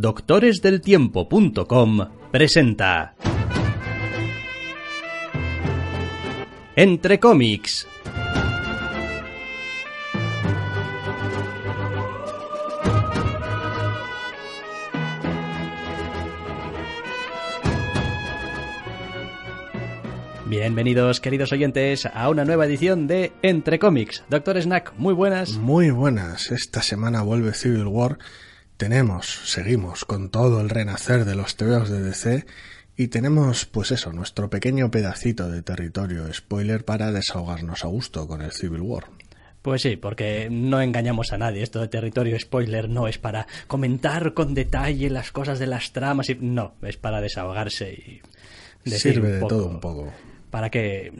[0.00, 3.14] doctoresdeltiempo.com presenta
[6.74, 7.86] Entre cómics.
[20.46, 24.24] Bienvenidos, queridos oyentes, a una nueva edición de Entre Cómics.
[24.30, 25.58] Doctor Snack, muy buenas.
[25.58, 26.50] Muy buenas.
[26.50, 28.16] Esta semana vuelve Civil War.
[28.80, 32.46] Tenemos, seguimos con todo el renacer de los TVOs de DC
[32.96, 38.40] y tenemos, pues eso, nuestro pequeño pedacito de territorio spoiler para desahogarnos a gusto con
[38.40, 39.04] el Civil War.
[39.60, 41.62] Pues sí, porque no engañamos a nadie.
[41.62, 46.30] Esto de territorio spoiler no es para comentar con detalle las cosas de las tramas
[46.30, 48.22] y no, es para desahogarse y
[48.86, 49.54] decir Sirve un de poco.
[49.56, 50.12] todo un poco.
[50.48, 51.12] ¿Para qué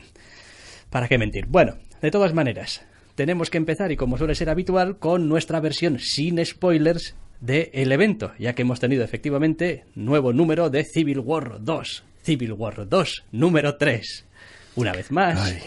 [0.89, 1.45] para qué mentir?
[1.45, 5.99] Bueno, de todas maneras, tenemos que empezar y como suele ser habitual con nuestra versión
[5.99, 11.63] sin spoilers de el evento, ya que hemos tenido efectivamente nuevo número de Civil War
[11.63, 12.05] 2.
[12.23, 14.25] Civil War 2, número 3.
[14.77, 15.59] Una vez más, Ay.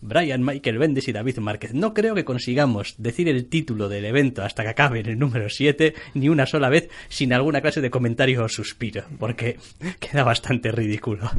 [0.00, 1.74] Brian Michael Bendis y David Márquez.
[1.74, 5.48] No creo que consigamos decir el título del evento hasta que acabe en el número
[5.48, 9.58] 7 ni una sola vez sin alguna clase de comentario o suspiro, porque
[10.00, 11.30] queda bastante ridículo.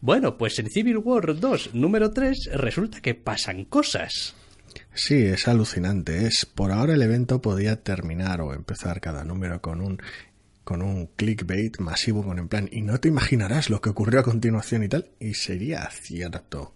[0.00, 4.34] Bueno, pues en Civil War 2, número 3, resulta que pasan cosas.
[4.94, 6.26] Sí, es alucinante.
[6.26, 10.02] Es por ahora el evento podía terminar o empezar cada número con un
[10.64, 14.22] con un clickbait masivo con en plan y no te imaginarás lo que ocurrió a
[14.22, 16.74] continuación y tal y sería cierto.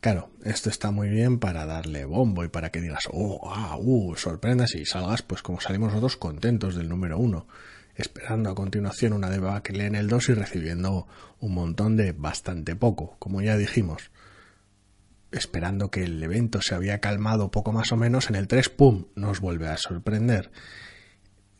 [0.00, 4.16] Claro, esto está muy bien para darle bombo y para que digas, oh, ah, uh,
[4.16, 7.46] sorprendas y salgas pues como salimos nosotros contentos del número uno,
[7.94, 11.06] esperando a continuación una debacle en el 2 y recibiendo
[11.38, 14.10] un montón de bastante poco, como ya dijimos
[15.38, 19.06] esperando que el evento se había calmado poco más o menos, en el 3, ¡pum!,
[19.14, 20.50] nos vuelve a sorprender.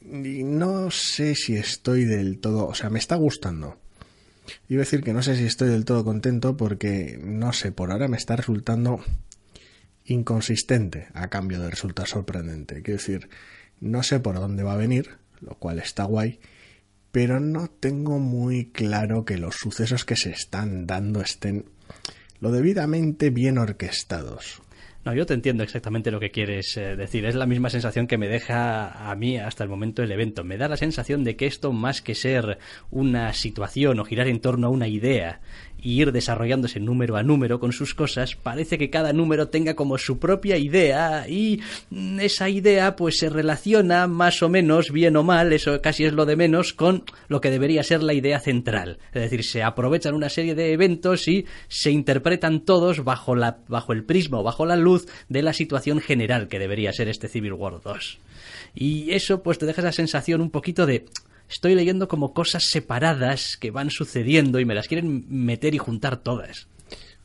[0.00, 3.78] Y no sé si estoy del todo, o sea, me está gustando.
[4.68, 7.90] Iba a decir que no sé si estoy del todo contento porque, no sé, por
[7.90, 9.00] ahora me está resultando
[10.04, 12.82] inconsistente a cambio de resultar sorprendente.
[12.82, 13.28] Quiero decir,
[13.80, 16.40] no sé por dónde va a venir, lo cual está guay,
[17.10, 21.64] pero no tengo muy claro que los sucesos que se están dando estén
[22.44, 24.60] lo debidamente bien orquestados.
[25.02, 27.24] No, yo te entiendo exactamente lo que quieres eh, decir.
[27.24, 30.44] Es la misma sensación que me deja a mí hasta el momento el evento.
[30.44, 32.58] Me da la sensación de que esto, más que ser
[32.90, 35.40] una situación o girar en torno a una idea
[35.84, 39.98] y ir desarrollándose número a número con sus cosas, parece que cada número tenga como
[39.98, 41.60] su propia idea y
[42.18, 46.26] esa idea pues se relaciona más o menos, bien o mal, eso casi es lo
[46.26, 48.98] de menos, con lo que debería ser la idea central.
[49.12, 53.92] Es decir, se aprovechan una serie de eventos y se interpretan todos bajo, la, bajo
[53.92, 57.52] el prisma o bajo la luz de la situación general que debería ser este Civil
[57.52, 58.18] War 2.
[58.74, 61.04] Y eso pues te deja esa sensación un poquito de
[61.48, 66.18] estoy leyendo como cosas separadas que van sucediendo y me las quieren meter y juntar
[66.18, 66.68] todas.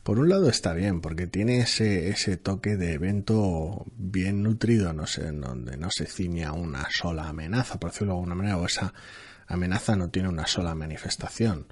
[0.02, 5.06] Por un lado está bien, porque tiene ese, ese toque de evento bien nutrido, no
[5.06, 8.56] sé, en donde no se ciñe a una sola amenaza, por decirlo de alguna manera,
[8.56, 8.94] o esa
[9.46, 11.66] amenaza no tiene una sola manifestación.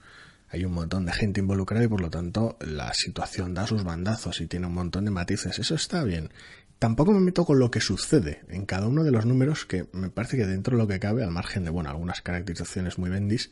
[0.50, 4.40] Hay un montón de gente involucrada y por lo tanto la situación da sus bandazos
[4.40, 5.58] y tiene un montón de matices.
[5.58, 6.30] Eso está bien.
[6.78, 10.10] Tampoco me meto con lo que sucede en cada uno de los números que me
[10.10, 13.50] parece que dentro de lo que cabe, al margen de, bueno, algunas caracterizaciones muy bendis,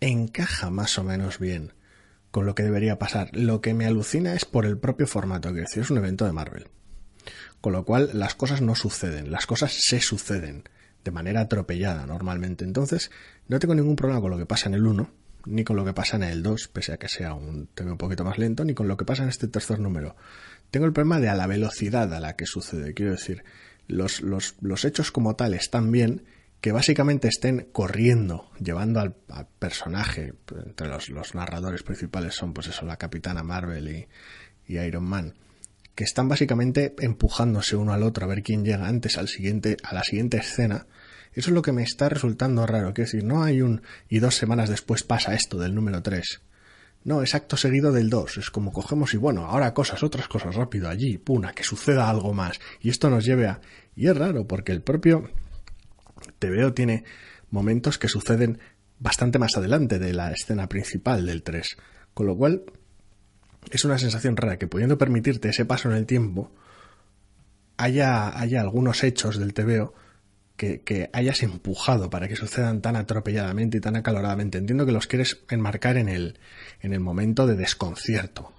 [0.00, 1.72] encaja más o menos bien
[2.30, 3.30] con lo que debería pasar.
[3.32, 6.32] Lo que me alucina es por el propio formato, que decir, es un evento de
[6.32, 6.68] Marvel.
[7.60, 10.64] Con lo cual las cosas no suceden, las cosas se suceden
[11.04, 12.64] de manera atropellada normalmente.
[12.64, 13.10] Entonces,
[13.48, 15.10] no tengo ningún problema con lo que pasa en el 1,
[15.46, 17.98] ni con lo que pasa en el 2, pese a que sea un tema un
[17.98, 20.16] poquito más lento, ni con lo que pasa en este tercer número.
[20.70, 22.94] Tengo el problema de a la velocidad a la que sucede.
[22.94, 23.44] Quiero decir,
[23.88, 26.24] los, los, los hechos como tal están bien,
[26.60, 29.14] que básicamente estén corriendo, llevando al,
[29.58, 30.34] personaje,
[30.66, 34.08] entre los, los, narradores principales son pues eso, la Capitana Marvel y,
[34.72, 35.34] y, Iron Man,
[35.94, 39.94] que están básicamente empujándose uno al otro a ver quién llega antes al siguiente, a
[39.94, 40.86] la siguiente escena.
[41.32, 42.92] Eso es lo que me está resultando raro.
[42.92, 46.42] Quiero decir, no hay un y dos semanas después pasa esto del número 3.
[47.02, 48.38] No, es acto seguido del 2.
[48.38, 52.34] Es como cogemos y bueno, ahora cosas, otras cosas rápido allí, puna, que suceda algo
[52.34, 52.60] más.
[52.80, 53.60] Y esto nos lleve a...
[53.96, 55.30] Y es raro porque el propio
[56.38, 57.04] TVO tiene
[57.50, 58.58] momentos que suceden
[58.98, 61.76] bastante más adelante de la escena principal del 3.
[62.12, 62.64] Con lo cual,
[63.70, 66.52] es una sensación rara que pudiendo permitirte ese paso en el tiempo,
[67.78, 69.94] haya, haya algunos hechos del TVO
[70.60, 74.58] que, que, hayas empujado para que sucedan tan atropelladamente y tan acaloradamente.
[74.58, 76.38] Entiendo que los quieres enmarcar en el,
[76.82, 78.52] en el momento de desconcierto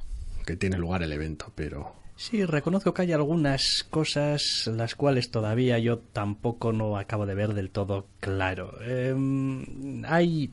[0.44, 5.78] que tiene lugar el evento, pero Sí, reconozco que hay algunas cosas las cuales todavía
[5.78, 8.80] yo tampoco no acabo de ver del todo claro.
[8.84, 10.52] Em, hay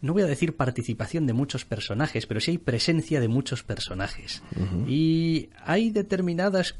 [0.00, 4.42] no voy a decir participación de muchos personajes, pero sí hay presencia de muchos personajes.
[4.88, 6.76] Y hay determinadas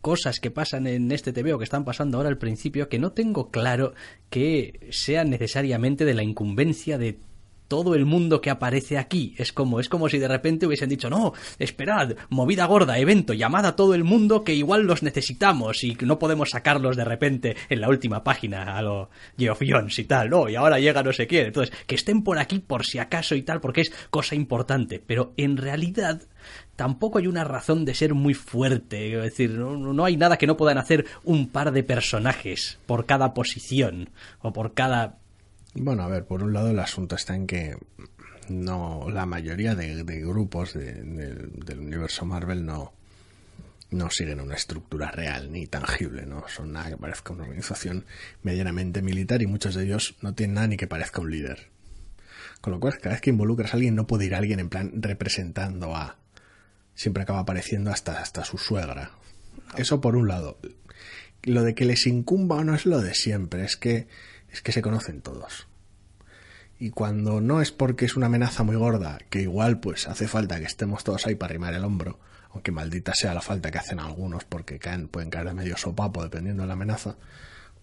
[0.00, 3.12] cosas que pasan en este TV o que están pasando ahora al principio que no
[3.12, 3.94] tengo claro
[4.30, 7.18] que sean necesariamente de la incumbencia de
[7.68, 9.34] todo el mundo que aparece aquí.
[9.36, 13.68] Es como, es como si de repente hubiesen dicho, no, esperad, movida gorda, evento, llamada
[13.68, 17.80] a todo el mundo que igual los necesitamos y no podemos sacarlos de repente en
[17.82, 21.46] la última página a lo Geoff y tal, no, y ahora llega no sé quién.
[21.46, 25.02] Entonces, que estén por aquí por si acaso y tal, porque es cosa importante.
[25.06, 26.22] Pero en realidad,
[26.78, 29.16] tampoco hay una razón de ser muy fuerte.
[29.16, 33.34] Es decir, no, hay nada que no puedan hacer un par de personajes por cada
[33.34, 34.10] posición
[34.40, 35.18] o por cada
[35.74, 37.76] bueno, a ver, por un lado el asunto está en que
[38.48, 42.92] no la mayoría de, grupos del universo Marvel no,
[43.90, 48.06] no siguen una estructura real ni tangible, no son nada que parezca una organización
[48.42, 51.68] medianamente militar y muchos de ellos no tienen nada ni que parezca un líder.
[52.60, 54.92] Con lo cual, cada vez que involucras a alguien no puede ir alguien en plan
[54.94, 56.16] representando a...
[56.98, 59.12] Siempre acaba apareciendo hasta, hasta su suegra.
[59.76, 60.58] Eso por un lado.
[61.44, 64.08] Lo de que les incumba no es lo de siempre, es que
[64.50, 65.68] es que se conocen todos.
[66.80, 70.58] Y cuando no es porque es una amenaza muy gorda, que igual pues hace falta
[70.58, 72.18] que estemos todos ahí para arrimar el hombro,
[72.50, 76.20] aunque maldita sea la falta que hacen algunos porque caen, pueden caer de medio sopapo
[76.24, 77.14] dependiendo de la amenaza.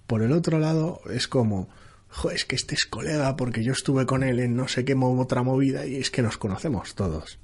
[0.07, 1.69] Por el otro lado, es como,
[2.33, 5.41] es que este es colega porque yo estuve con él en no sé qué otra
[5.41, 7.39] movida y es que nos conocemos todos.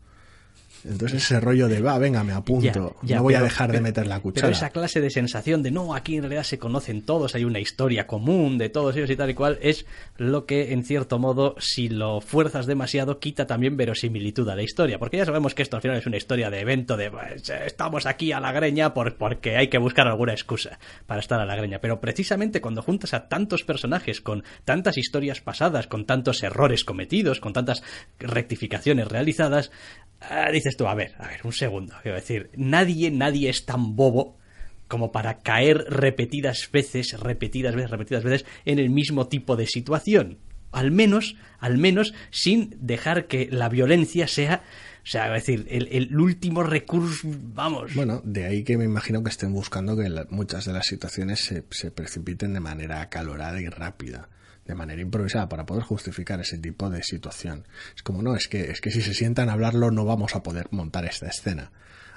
[0.86, 4.20] Entonces ese rollo de, va, venga, me apunto, no voy a dejar de meter la
[4.20, 4.48] cuchara.
[4.48, 7.60] Pero esa clase de sensación de, no, aquí en realidad se conocen todos, hay una
[7.60, 9.86] historia común de todos ellos y tal y cual, es
[10.18, 15.00] lo que, en cierto modo, si lo fuerzas demasiado, quita también verosimilitud a la historia.
[15.00, 18.06] Porque ya sabemos que esto al final es una historia de evento de, pues, estamos
[18.06, 21.56] aquí a la greña por, porque hay que buscar alguna excusa para estar a la
[21.56, 21.80] greña.
[21.80, 27.40] Pero precisamente cuando juntas a tantos personajes con tantas historias pasadas, con tantos errores cometidos,
[27.40, 27.84] con tantas
[28.20, 29.72] rectificaciones realizadas,
[30.30, 31.96] Ah, dices tú, a ver, a ver, un segundo.
[32.02, 34.38] Quiero decir, nadie, nadie es tan bobo
[34.88, 40.38] como para caer repetidas veces, repetidas veces, repetidas veces en el mismo tipo de situación.
[40.72, 44.64] Al menos, al menos, sin dejar que la violencia sea,
[45.04, 47.94] o sea, decir, el, último recurso, vamos.
[47.96, 51.64] Bueno, de ahí que me imagino que estén buscando que muchas de las situaciones se,
[51.72, 54.30] se precipiten de manera acalorada y rápida
[54.66, 57.68] de manera improvisada para poder justificar ese tipo de situación.
[57.96, 60.44] Es como no, es que, es que si se sientan a hablarlo no vamos a
[60.44, 61.72] poder montar esta escena.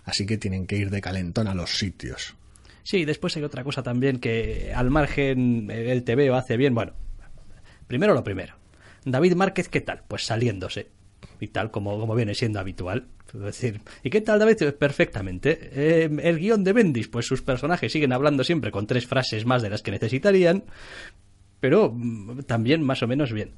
[0.04, 2.36] Así que tienen que ir de calentón a los sitios.
[2.82, 6.74] Sí, después hay otra cosa también que al margen el TV hace bien.
[6.74, 6.92] Bueno,
[7.86, 8.54] primero lo primero.
[9.06, 10.02] David Márquez, ¿qué tal?
[10.06, 10.88] Pues saliéndose.
[11.40, 13.08] Y tal como, como viene siendo habitual.
[13.32, 14.74] Es decir, ¿y qué tal David?
[14.78, 15.58] Perfectamente.
[15.72, 19.62] Eh, el guion de Bendis, pues sus personajes siguen hablando siempre con tres frases más
[19.62, 20.64] de las que necesitarían
[21.64, 23.52] pero mm, también más o menos bien.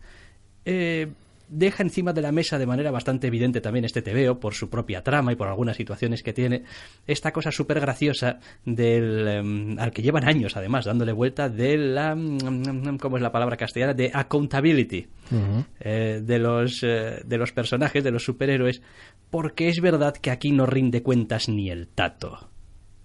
[0.65, 1.09] Eh,
[1.49, 5.03] deja encima de la mesa de manera bastante evidente también este TVO, por su propia
[5.03, 6.63] trama y por algunas situaciones que tiene,
[7.09, 12.15] esta cosa súper graciosa del, em, al que llevan años además dándole vuelta de la,
[12.15, 13.93] mm, ¿cómo es la palabra castellana?
[13.93, 15.09] De accountability
[15.81, 18.83] eh, de, los, eh, de los personajes, de los superhéroes,
[19.31, 22.51] porque es verdad que aquí no rinde cuentas ni el tato.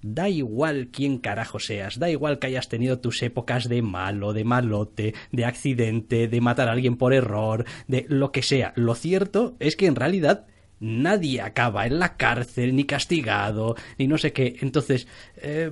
[0.02, 4.44] Da igual quién carajo seas, da igual que hayas tenido tus épocas de malo, de
[4.44, 8.74] malote, de accidente, de matar a alguien por error, de lo que sea.
[8.76, 10.48] Lo cierto es que en realidad
[10.80, 14.58] nadie acaba en la cárcel, ni castigado, ni no sé qué.
[14.62, 15.72] Entonces, eh,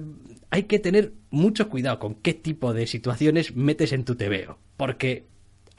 [0.51, 4.59] hay que tener mucho cuidado con qué tipo de situaciones metes en tu tebeo.
[4.77, 5.27] Porque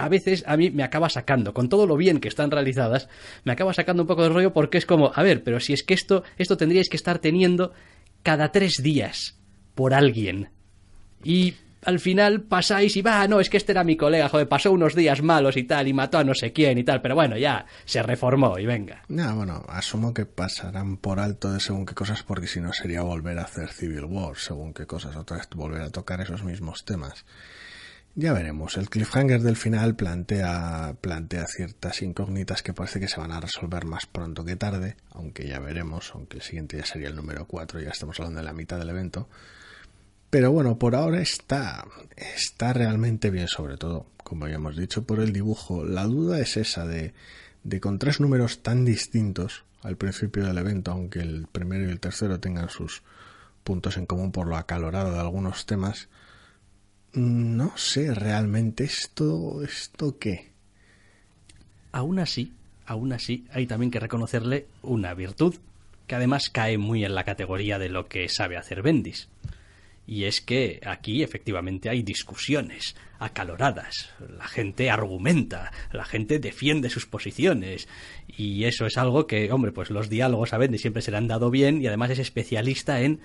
[0.00, 3.08] a veces a mí me acaba sacando, con todo lo bien que están realizadas,
[3.44, 5.82] me acaba sacando un poco de rollo porque es como, a ver, pero si es
[5.82, 7.72] que esto, esto tendríais que estar teniendo
[8.22, 9.38] cada tres días
[9.74, 10.50] por alguien.
[11.22, 14.72] Y al final pasáis y va, no, es que este era mi colega, joder, pasó
[14.72, 17.36] unos días malos y tal, y mató a no sé quién y tal, pero bueno,
[17.36, 19.02] ya se reformó y venga.
[19.08, 23.02] No, bueno, asumo que pasarán por alto de según qué cosas, porque si no sería
[23.02, 26.84] volver a hacer Civil War, según qué cosas, otra vez volver a tocar esos mismos
[26.84, 27.24] temas.
[28.16, 28.76] Ya veremos.
[28.76, 33.84] El cliffhanger del final plantea, plantea ciertas incógnitas que parece que se van a resolver
[33.84, 37.80] más pronto que tarde, aunque ya veremos, aunque el siguiente ya sería el número 4,
[37.80, 39.28] ya estamos hablando de la mitad del evento.
[40.28, 41.84] Pero bueno, por ahora está,
[42.16, 45.84] está realmente bien, sobre todo, como ya hemos dicho, por el dibujo.
[45.84, 47.14] La duda es esa de,
[47.62, 52.00] de con tres números tan distintos al principio del evento, aunque el primero y el
[52.00, 53.02] tercero tengan sus
[53.64, 56.08] puntos en común por lo acalorado de algunos temas,
[57.12, 60.50] no sé realmente esto, esto qué.
[61.92, 62.52] Aún así,
[62.86, 65.56] aún así, hay también que reconocerle una virtud,
[66.06, 69.28] que además cae muy en la categoría de lo que sabe hacer Bendis.
[70.06, 77.06] Y es que aquí efectivamente hay discusiones acaloradas, la gente argumenta, la gente defiende sus
[77.06, 77.86] posiciones
[78.26, 81.28] y eso es algo que, hombre, pues los diálogos a Bendis siempre se le han
[81.28, 83.20] dado bien y además es especialista en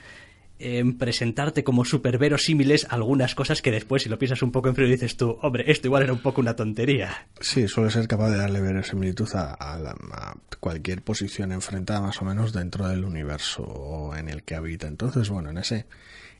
[0.57, 4.75] en presentarte como super verosímiles algunas cosas que después, si lo piensas un poco en
[4.75, 7.27] frío, dices tú, hombre, esto igual era un poco una tontería.
[7.41, 12.53] Sí, suele ser capaz de darle verosimilitud a, a, cualquier posición enfrentada más o menos
[12.53, 14.87] dentro del universo en el que habita.
[14.87, 15.85] Entonces, bueno, en ese,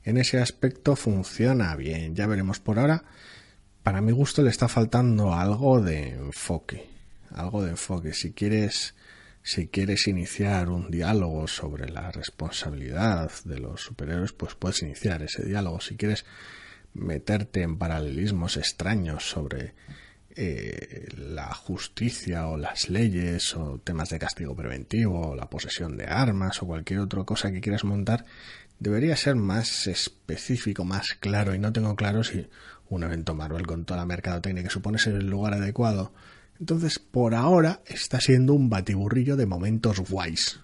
[0.04, 2.16] en ese aspecto funciona bien.
[2.16, 3.04] Ya veremos por ahora.
[3.84, 6.88] Para mi gusto le está faltando algo de enfoque.
[7.32, 8.14] Algo de enfoque.
[8.14, 8.96] Si quieres
[9.46, 15.46] si quieres iniciar un diálogo sobre la responsabilidad de los superhéroes, pues puedes iniciar ese
[15.46, 15.80] diálogo.
[15.82, 16.26] Si quieres
[16.96, 19.76] meterte en paralelismos extraños sobre
[20.36, 26.06] eh, la justicia o las leyes o temas de castigo preventivo o la posesión de
[26.06, 28.26] armas o cualquier otra cosa que quieras montar,
[28.80, 32.50] debería ser más específico, más claro y no tengo claro si
[32.90, 36.14] un evento Marvel con toda la mercadotecnia que supone ser el lugar adecuado
[36.60, 40.60] entonces, por ahora está siendo un batiburrillo de momentos guays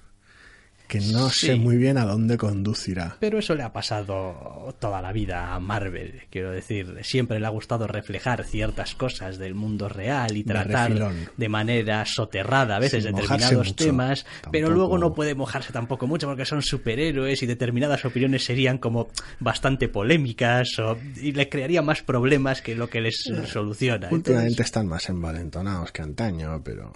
[0.91, 3.15] que no sé muy bien a dónde conducirá.
[3.21, 6.24] Pero eso le ha pasado toda la vida a Marvel.
[6.29, 11.50] Quiero decir, siempre le ha gustado reflejar ciertas cosas del mundo real y tratar de,
[11.50, 16.62] manera soterrada a veces determinados temas, pero luego no puede mojarse tampoco mucho porque son
[16.62, 19.07] superhéroes y determinadas opiniones serían como
[19.39, 20.75] bastante polémicas
[21.15, 24.10] y le crearía más problemas que lo que les eh, soluciona.
[24.12, 26.91] Últimamente están más envalentonados que antaño, pero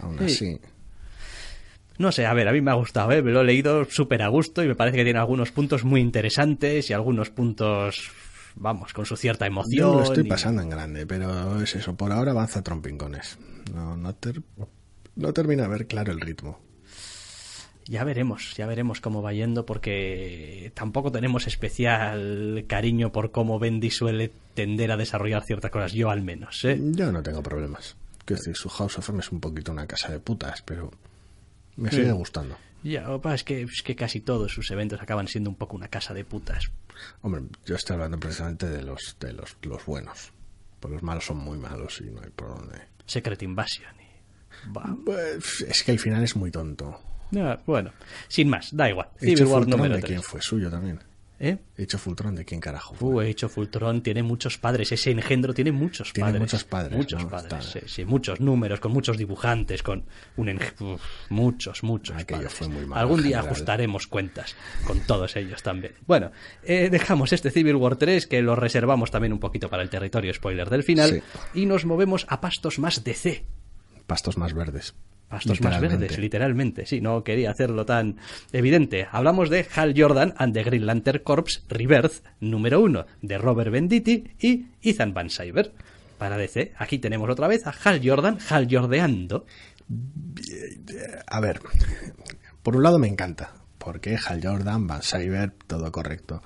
[0.00, 0.58] aún así.
[1.98, 3.22] No sé, a ver, a mí me ha gustado, ¿eh?
[3.22, 6.00] me lo he leído súper a gusto y me parece que tiene algunos puntos muy
[6.00, 8.10] interesantes y algunos puntos,
[8.54, 9.88] vamos, con su cierta emoción.
[9.88, 13.38] Yo lo estoy pasando en grande, pero es eso, por ahora avanza trompincones.
[13.74, 14.14] No, no,
[15.16, 16.60] no termina de ver claro el ritmo.
[17.88, 23.90] Ya veremos, ya veremos cómo va yendo porque tampoco tenemos especial cariño por cómo Bendy
[23.90, 26.64] suele tender a desarrollar ciertas cosas, yo al menos.
[26.64, 26.80] ¿eh?
[26.80, 27.96] Yo no tengo problemas.
[28.24, 30.90] Quiero decir, su House of M es un poquito una casa de putas, pero
[31.76, 32.56] me sigue gustando.
[32.82, 36.14] Ya, es que, es que casi todos sus eventos acaban siendo un poco una casa
[36.14, 36.70] de putas.
[37.22, 40.32] Hombre, yo estoy hablando precisamente de los, de los, los buenos.
[40.80, 42.80] Pues los malos son muy malos y no hay por dónde.
[43.06, 43.96] Secret Invasion.
[45.04, 47.00] Pues, es que el final es muy tonto.
[47.66, 47.92] bueno,
[48.28, 49.08] sin más, da igual.
[49.18, 51.00] Civil War número de quién fue suyo también.
[51.38, 51.58] ¿Eh?
[51.76, 53.08] Hecho Fultron, ¿de quién carajo fue?
[53.08, 54.90] Uh, Hecho Fultron tiene muchos padres.
[54.92, 56.40] Ese engendro tiene muchos tiene padres.
[56.40, 56.96] muchos padres.
[56.96, 60.04] Muchos padres, sí, muchos números, con muchos dibujantes, con
[60.36, 60.58] un
[61.28, 65.94] muchos, muchos Aquello Fue muy malo, Algún día ajustaremos cuentas con todos ellos también.
[66.06, 66.30] Bueno,
[66.62, 70.32] eh, dejamos este Civil War 3, que lo reservamos también un poquito para el territorio
[70.32, 73.44] spoiler del final, y nos movemos a pastos más DC.
[74.06, 74.94] Pastos más verdes.
[75.28, 76.86] Pastos más verdes, literalmente.
[76.86, 78.16] Sí, no quería hacerlo tan
[78.52, 79.08] evidente.
[79.10, 84.24] Hablamos de Hal Jordan and the Green Lantern Corps Rebirth número uno, de Robert Venditti
[84.38, 85.72] y Ethan Van Cyber.
[86.18, 89.46] Para DC, aquí tenemos otra vez a Hal Jordan, Hal Jordeando.
[91.26, 91.60] A ver,
[92.62, 96.40] por un lado me encanta, porque Hal Jordan, Van Cyber, todo correcto.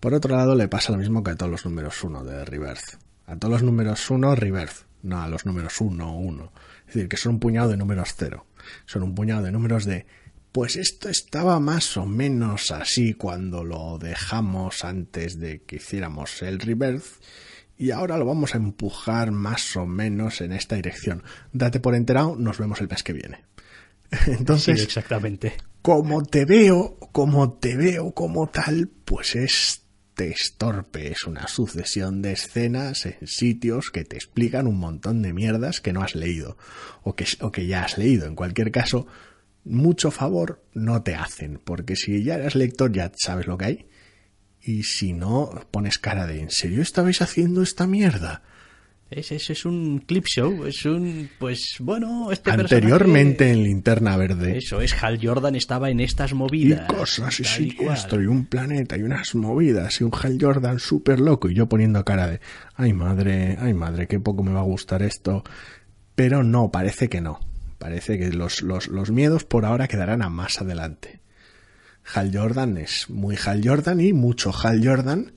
[0.00, 2.98] Por otro lado, le pasa lo mismo que a todos los números uno de Rebirth.
[3.26, 6.52] A todos los números uno, Rebirth, no a los números uno, uno.
[6.88, 8.46] Es decir, que son un puñado de números cero.
[8.86, 10.06] Son un puñado de números de
[10.52, 16.60] pues esto estaba más o menos así cuando lo dejamos antes de que hiciéramos el
[16.60, 17.16] reverse
[17.76, 21.22] y ahora lo vamos a empujar más o menos en esta dirección.
[21.52, 23.44] Date por enterado, nos vemos el mes que viene.
[24.26, 25.54] Entonces, exactamente.
[25.82, 29.82] Como te veo, como te veo como tal, pues es
[30.16, 31.12] te estorpe.
[31.12, 35.92] Es una sucesión de escenas en sitios que te explican un montón de mierdas que
[35.92, 36.56] no has leído
[37.02, 38.26] o que, o que ya has leído.
[38.26, 39.06] En cualquier caso,
[39.62, 43.88] mucho favor no te hacen, porque si ya eres lector ya sabes lo que hay.
[44.60, 48.42] Y si no, pones cara de ¿en serio estabais haciendo esta mierda?
[49.08, 54.58] Es, es, es, un clip show, es un, pues bueno, este Anteriormente en Linterna Verde.
[54.58, 56.90] Eso es, Hal Jordan estaba en estas movidas.
[56.90, 61.20] Y cosas, y esto, y un planeta, y unas movidas, y un Hal Jordan súper
[61.20, 62.40] loco, y yo poniendo cara de,
[62.74, 65.44] ay madre, ay madre, qué poco me va a gustar esto.
[66.16, 67.38] Pero no, parece que no.
[67.78, 71.20] Parece que los, los, los miedos por ahora quedarán a más adelante.
[72.14, 75.32] Hal Jordan es muy Hal Jordan y mucho Hal Jordan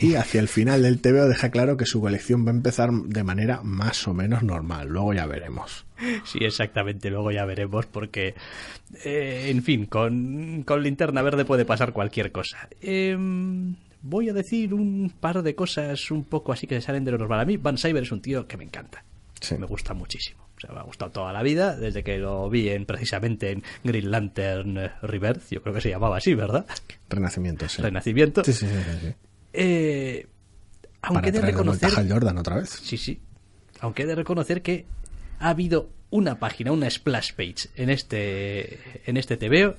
[0.00, 3.24] y hacia el final del TVO deja claro que su colección va a empezar de
[3.24, 4.88] manera más o menos normal.
[4.88, 5.84] Luego ya veremos.
[6.24, 7.10] Sí, exactamente.
[7.10, 8.34] Luego ya veremos porque,
[9.04, 12.68] eh, en fin, con, con, linterna verde puede pasar cualquier cosa.
[12.80, 17.10] Em, voy a decir un par de cosas un poco así que se salen de
[17.10, 17.40] lo normal.
[17.40, 19.04] A mí Van Cyber es un tío que me encanta.
[19.58, 20.49] Me gusta muchísimo.
[20.60, 23.62] O sea, me ha gustado toda la vida, desde que lo vi en, precisamente en
[23.82, 26.66] Green Lantern Rebirth, yo creo que se llamaba así, ¿verdad?
[27.08, 27.80] Renacimiento, sí.
[27.80, 28.44] Renacimiento.
[28.44, 29.14] Sí, sí, sí, sí.
[29.54, 30.26] Eh,
[31.00, 31.90] aunque Para he de reconocer...
[31.90, 32.68] a Hal Jordan otra vez.
[32.68, 33.20] Sí, sí.
[33.80, 34.84] Aunque he de reconocer que
[35.38, 39.76] ha habido una página, una splash page en este, en este TVO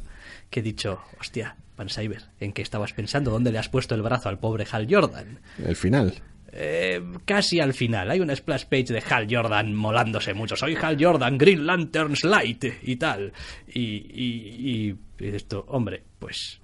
[0.49, 3.29] que he dicho, hostia, Pan Cyber, ¿en qué estabas pensando?
[3.29, 5.39] ¿Dónde le has puesto el brazo al pobre Hal Jordan?
[5.63, 6.15] El final.
[6.53, 8.11] Eh, casi al final.
[8.11, 10.55] Hay una splash page de Hal Jordan molándose mucho.
[10.55, 13.31] Soy Hal Jordan, Green Lantern's Light y tal.
[13.67, 16.59] Y, esto, hombre, pues,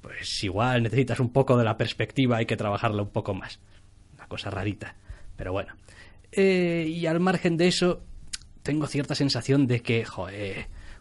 [0.00, 3.58] pues igual necesitas un poco de la perspectiva, hay que trabajarla un poco más.
[4.14, 4.96] Una cosa rarita.
[5.36, 5.74] Pero bueno.
[6.32, 8.02] Eh, y al margen de eso,
[8.62, 10.04] tengo cierta sensación de que,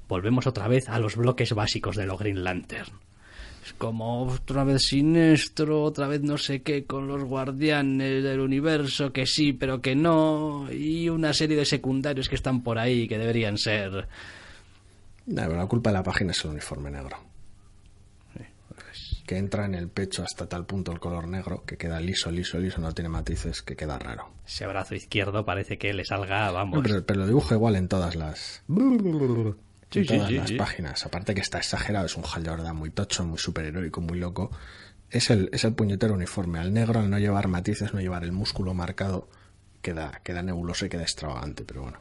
[0.08, 2.92] volvemos otra vez a los bloques básicos de lo Green Lantern.
[3.66, 9.12] Es como otra vez Sinestro, otra vez no sé qué con los guardianes del universo,
[9.12, 13.18] que sí, pero que no, y una serie de secundarios que están por ahí que
[13.18, 14.08] deberían ser...
[15.26, 17.18] Pero la culpa de la página es el uniforme negro.
[18.36, 22.30] pues, Que entra en el pecho hasta tal punto el color negro que queda liso,
[22.30, 24.30] liso, liso, no tiene matices, que queda raro.
[24.46, 26.80] ese brazo izquierdo parece que le salga, No, vamos...
[26.84, 28.62] pero, pero lo dibujo igual en todas las.
[29.96, 31.06] Sí, en sí, todas sí, las páginas.
[31.06, 34.52] Aparte que está exagerado, es un Hal Jordan muy tocho, muy superheroico, muy loco.
[35.10, 36.60] Es el, es el puñetero uniforme.
[36.60, 39.28] Al negro, al no llevar matices, no llevar el músculo marcado,
[39.82, 42.00] queda, queda nebuloso y queda extravagante, pero bueno.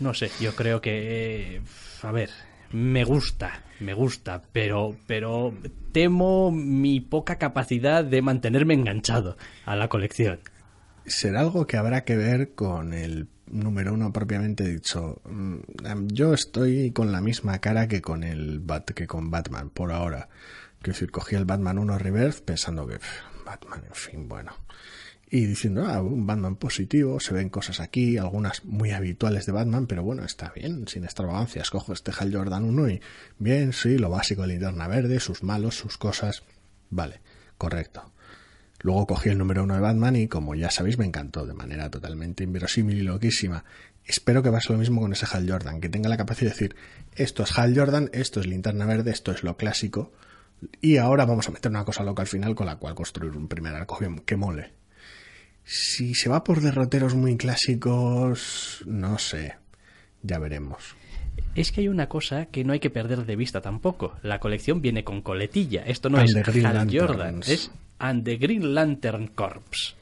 [0.00, 1.56] No sé, yo creo que...
[1.56, 1.60] eh,
[2.02, 2.30] A ver,
[2.72, 5.54] me gusta, me gusta, pero, pero
[5.92, 10.40] temo mi poca capacidad de mantenerme enganchado a la colección.
[11.06, 15.22] será algo que habrá que ver con el número uno propiamente dicho.
[15.24, 15.58] Mm,
[16.08, 20.28] Yo estoy con la misma cara que con el Bat que con Batman por ahora.
[20.80, 22.98] Quiero decir, cogí el Batman 1 Reverse pensando que
[23.46, 24.52] Batman, en fin, bueno.
[25.30, 29.86] Y diciendo, ah, un Batman positivo, se ven cosas aquí, algunas muy habituales de Batman,
[29.86, 31.70] pero bueno, está bien, sin extravagancias.
[31.70, 33.00] Cojo este Hal Jordan 1 y
[33.38, 36.42] bien, sí, lo básico de linterna verde, sus malos, sus cosas.
[36.90, 37.20] Vale,
[37.56, 38.13] correcto.
[38.84, 41.90] Luego cogí el número uno de Batman y, como ya sabéis, me encantó de manera
[41.90, 43.64] totalmente inverosímil y loquísima.
[44.04, 46.76] Espero que pase lo mismo con ese Hal Jordan, que tenga la capacidad de decir,
[47.16, 50.12] esto es Hal Jordan, esto es linterna verde, esto es lo clásico,
[50.82, 53.48] y ahora vamos a meter una cosa loca al final con la cual construir un
[53.48, 54.72] primer arco que, mole.
[55.64, 59.54] Si se va por derroteros muy clásicos, no sé,
[60.22, 60.94] ya veremos.
[61.54, 64.14] Es que hay una cosa que no hay que perder de vista tampoco.
[64.22, 65.84] La colección viene con coletilla.
[65.84, 67.00] Esto no And es Hal Lanterns.
[67.00, 67.70] Jordan, es
[68.06, 69.94] And the Green Lantern Corps.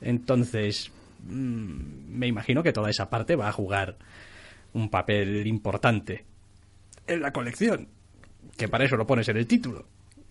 [0.00, 0.90] Entonces,
[1.28, 3.96] mm, me imagino que toda esa parte va a jugar
[4.72, 6.24] un papel importante
[7.06, 7.88] en la colección.
[8.56, 9.84] Que para eso lo pones en el título.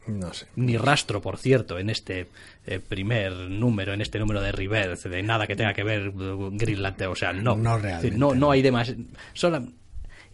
[0.07, 0.47] No sé.
[0.55, 2.29] Ni rastro, por cierto, en este
[2.65, 6.49] eh, primer número, en este número de Rebirth, de nada que tenga que ver eh,
[6.53, 7.11] Green Lantern.
[7.11, 7.55] O sea, no.
[7.55, 8.93] No realmente, no, no hay demás.
[9.33, 9.63] Sola-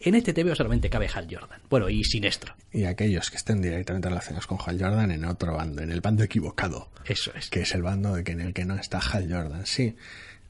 [0.03, 1.61] en este TVO solamente cabe Hal Jordan.
[1.69, 2.55] Bueno, y Sinestro.
[2.71, 6.23] Y aquellos que estén directamente relacionados con Hal Jordan en otro bando, en el bando
[6.23, 6.89] equivocado.
[7.05, 7.49] Eso es.
[7.49, 9.65] que es el bando de que en el que no está Hal Jordan.
[9.65, 9.95] Sí.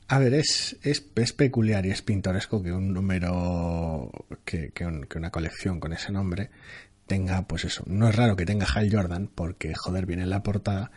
[0.08, 4.12] A ver, es, es, es peculiar y es pintoresco que un número,
[4.46, 6.50] que, que, un- que una colección con ese nombre
[7.08, 7.84] tenga, pues eso.
[7.88, 10.92] No es raro que tenga Hal Jordan, porque, joder, viene en la portada.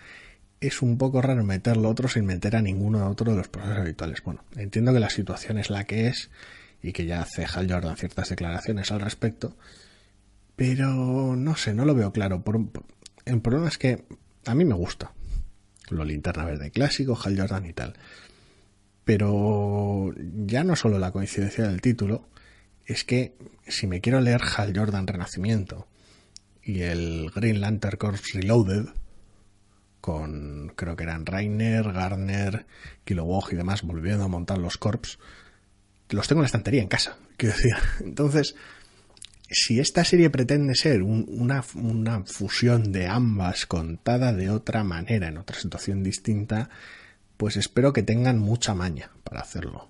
[0.60, 3.78] Es un poco raro meterlo otro sin meter a ninguno de otro de los procesos
[3.78, 4.22] habituales.
[4.24, 6.30] Bueno, entiendo que la situación es la que es
[6.84, 9.56] y que ya hace Hal Jordan ciertas declaraciones al respecto,
[10.54, 12.44] pero no sé, no lo veo claro.
[13.24, 14.04] El problema es que
[14.44, 15.14] a mí me gusta
[15.88, 17.94] lo linterna verde clásico, Hal Jordan y tal.
[19.02, 20.12] Pero
[20.46, 22.28] ya no solo la coincidencia del título,
[22.84, 23.34] es que
[23.66, 25.88] si me quiero leer Hal Jordan Renacimiento
[26.62, 28.88] y el Green Lantern Corps Reloaded,
[30.02, 32.66] con creo que eran Rainer, Garner,
[33.06, 35.18] Kilowog y demás, volviendo a montar los Corps,
[36.10, 37.74] los tengo en la estantería en casa, quiero decir.
[38.00, 38.54] Entonces,
[39.50, 45.28] si esta serie pretende ser un- una, una fusión de ambas contada de otra manera,
[45.28, 46.70] en otra situación distinta,
[47.36, 49.88] pues espero que tengan mucha maña para hacerlo.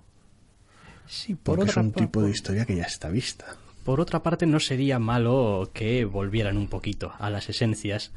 [1.07, 3.45] Sí, por Porque es un tipo de historia que ya está vista.
[3.83, 8.11] por otra parte, no sería malo que volvieran un poquito a las esencias,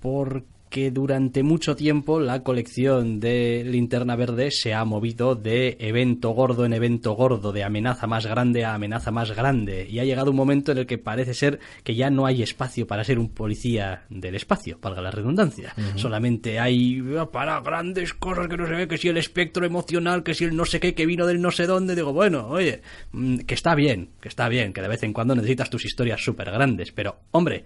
[0.00, 0.44] porque
[0.92, 6.72] durante mucho tiempo la colección de Linterna Verde se ha movido de evento gordo en
[6.72, 10.72] evento gordo, de amenaza más grande a amenaza más grande, y ha llegado un momento
[10.72, 14.34] en el que parece ser que ya no hay espacio para ser un policía del
[14.34, 15.74] espacio, valga la redundancia.
[15.96, 20.22] Solamente hay ah, para grandes cosas que no se ve, que si el espectro emocional,
[20.22, 22.80] que si el no sé qué, que vino del no sé dónde, digo, bueno, oye,
[23.12, 26.24] mm, que está bien, que está bien, que de vez en cuando necesitas tus historias
[26.24, 27.64] súper grandes, pero, hombre,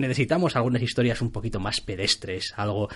[0.00, 2.88] necesitamos algunas historias un poquito más pedestres, algo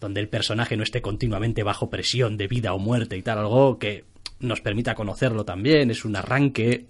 [0.00, 3.78] donde el personaje no esté continuamente bajo presión de vida o muerte y tal, algo
[3.78, 4.04] que
[4.40, 6.86] nos permita conocerlo también, es un arranque.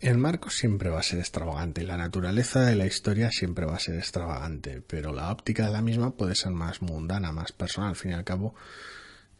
[0.00, 3.80] El marco siempre va a ser extravagante la naturaleza de la historia siempre va a
[3.80, 7.90] ser extravagante, pero la óptica de la misma puede ser más mundana, más personal.
[7.90, 8.54] Al fin y al cabo,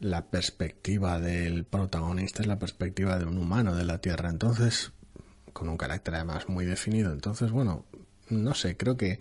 [0.01, 4.29] la perspectiva del protagonista es la perspectiva de un humano de la Tierra.
[4.29, 4.93] Entonces,
[5.53, 7.13] con un carácter además muy definido.
[7.13, 7.87] Entonces, bueno,
[8.31, 9.19] no sé, creo que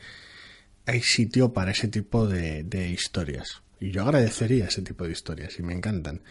[0.90, 3.62] hay sitio para ese tipo de, de historias.
[3.80, 6.22] Y yo agradecería ese tipo de historias y me encantan.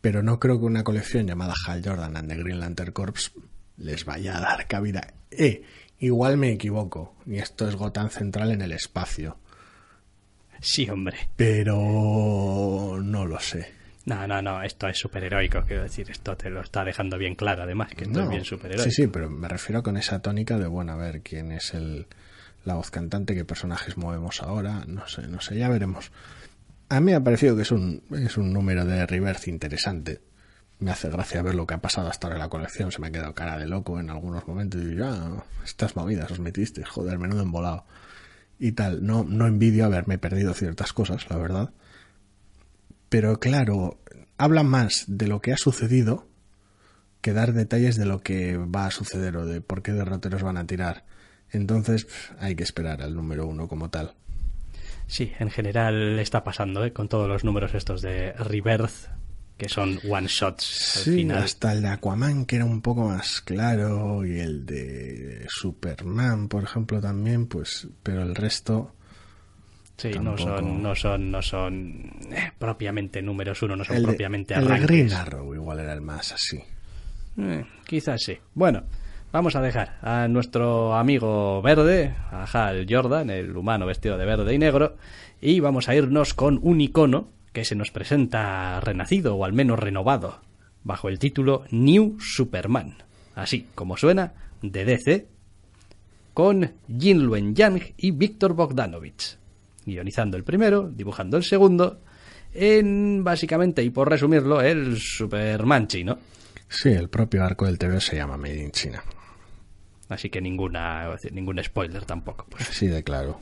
[0.00, 3.32] Pero no creo que una colección llamada Hal Jordan and the Green Lantern Corps
[3.78, 5.14] les vaya a dar cabida.
[5.30, 5.62] Eh,
[5.98, 7.16] igual me equivoco.
[7.26, 9.38] Y esto es Gotham Central en el espacio.
[10.60, 11.16] Sí, hombre.
[11.36, 13.72] Pero no lo sé.
[14.06, 17.62] No, no, no, esto es superheroico, quiero decir, esto te lo está dejando bien claro,
[17.62, 18.90] además, que esto No, es bien superheroico.
[18.90, 22.06] Sí, sí, pero me refiero con esa tónica de, bueno, a ver quién es el,
[22.64, 26.10] la voz cantante, qué personajes movemos ahora, no sé, no sé, ya veremos.
[26.88, 30.20] A mí me ha parecido que es un, es un número de reverse interesante.
[30.78, 33.08] Me hace gracia ver lo que ha pasado hasta ahora en la colección, se me
[33.08, 36.84] ha quedado cara de loco en algunos momentos y digo, ah, estas movidas os metiste,
[36.84, 37.84] joder, menudo embolado.
[38.58, 41.70] Y tal, no, no envidio haberme perdido ciertas cosas, la verdad.
[43.08, 43.98] Pero claro,
[44.38, 46.26] habla más de lo que ha sucedido
[47.20, 50.58] que dar detalles de lo que va a suceder o de por qué derroteros van
[50.58, 51.04] a tirar.
[51.54, 52.06] Entonces
[52.38, 54.12] hay que esperar al número uno como tal.
[55.06, 56.92] Sí, en general está pasando, ¿eh?
[56.92, 59.08] con todos los números estos de Rebirth,
[59.58, 61.42] que son one shots al Sí, final.
[61.42, 66.64] hasta el de Aquaman que era un poco más claro y el de Superman, por
[66.64, 68.94] ejemplo, también, pues, pero el resto...
[69.96, 74.54] Sí, no son, no son, no son eh, propiamente números uno, no son el propiamente
[74.54, 74.88] el de arranques.
[74.88, 76.58] Green Arrow igual era el más así.
[77.38, 78.36] Eh, quizás sí.
[78.54, 78.82] Bueno,
[79.34, 84.54] vamos a dejar a nuestro amigo verde, a Hal Jordan, el humano vestido de verde
[84.54, 84.96] y negro,
[85.40, 89.80] y vamos a irnos con un icono que se nos presenta renacido o al menos
[89.80, 90.38] renovado,
[90.84, 92.94] bajo el título New Superman.
[93.34, 95.26] Así como suena, de DC,
[96.32, 99.36] con Jin Luen Yang y Víctor Bogdanovich,
[99.84, 101.98] guionizando el primero, dibujando el segundo,
[102.52, 106.18] en básicamente, y por resumirlo, el Superman chino.
[106.68, 109.02] Sí, el propio arco del TV se llama Made in China.
[110.08, 112.46] Así que ninguna, decir, ningún spoiler tampoco.
[112.50, 112.68] Pues.
[112.68, 113.40] Así de claro.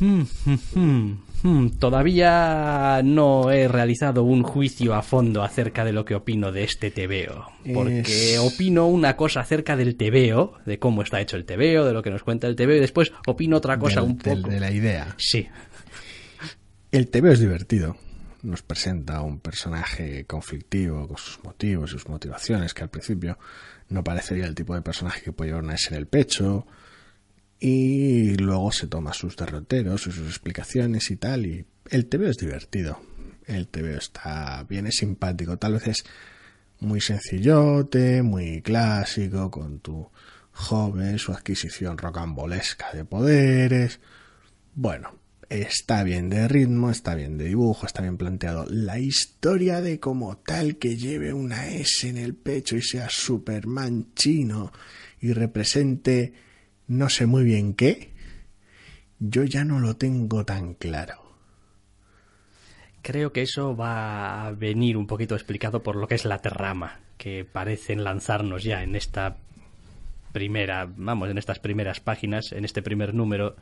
[0.00, 6.64] Hmm, Todavía no he realizado un juicio a fondo acerca de lo que opino de
[6.64, 7.46] este TVO.
[7.72, 8.00] Porque
[8.34, 12.02] Es- opino una cosa acerca del TVO, de cómo está hecho el TVO, de lo
[12.02, 14.50] que nos cuenta el TVO, y después opino otra cosa Del- un del- poco.
[14.50, 15.14] de la idea.
[15.18, 15.46] Sí,
[16.90, 17.96] El TV es divertido.
[18.42, 23.36] Nos presenta a un personaje conflictivo con sus motivos y sus motivaciones, que al principio
[23.94, 26.66] no parecería el tipo de personaje que puede llevar una S en el pecho.
[27.60, 31.46] Y luego se toma sus derroteros y sus explicaciones y tal.
[31.46, 33.00] Y el TV es divertido.
[33.46, 35.56] El TV está bien, es simpático.
[35.56, 36.04] Tal vez es
[36.80, 40.10] muy sencillote, muy clásico, con tu
[40.52, 44.00] joven, su adquisición rocambolesca de poderes.
[44.74, 45.14] Bueno,
[45.48, 48.66] está bien de ritmo, está bien de dibujo, está bien planteado.
[48.68, 54.14] La historia de como tal que lleve una S en el pecho y sea Superman
[54.14, 54.72] chino
[55.20, 56.32] y represente
[56.86, 58.12] no sé muy bien qué,
[59.18, 61.22] yo ya no lo tengo tan claro.
[63.02, 67.00] creo que eso va a venir un poquito explicado por lo que es la trama,
[67.18, 69.36] que parecen lanzarnos ya en esta
[70.32, 73.56] primera, vamos, en estas primeras páginas, en este primer número.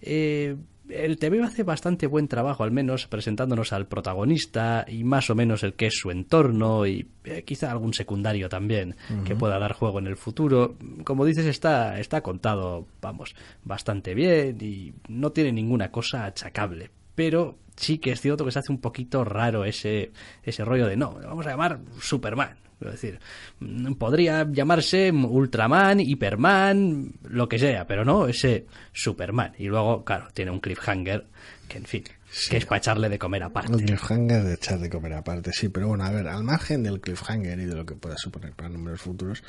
[0.00, 0.56] Eh,
[0.88, 5.62] el TV hace bastante buen trabajo, al menos presentándonos al protagonista y más o menos
[5.62, 9.98] el que es su entorno y eh, quizá algún secundario también que pueda dar juego
[9.98, 10.76] en el futuro.
[11.04, 16.90] Como dices, está, está contado, vamos, bastante bien y no tiene ninguna cosa achacable.
[17.14, 20.96] Pero sí que es cierto que se hace un poquito raro ese, ese rollo de
[20.96, 22.56] no, vamos a llamar Superman.
[22.86, 23.20] Es decir,
[23.60, 29.52] mm, podría llamarse Ultraman, Hiperman, lo que sea, pero no ese Superman.
[29.58, 31.26] Y luego, claro, tiene un cliffhanger
[31.68, 32.04] que, en fin,
[32.48, 33.72] que es para echarle de comer aparte.
[33.72, 37.00] El cliffhanger de echar de comer aparte, sí, pero bueno, a ver, al margen del
[37.00, 39.42] cliffhanger y de lo que pueda suponer para números futuros,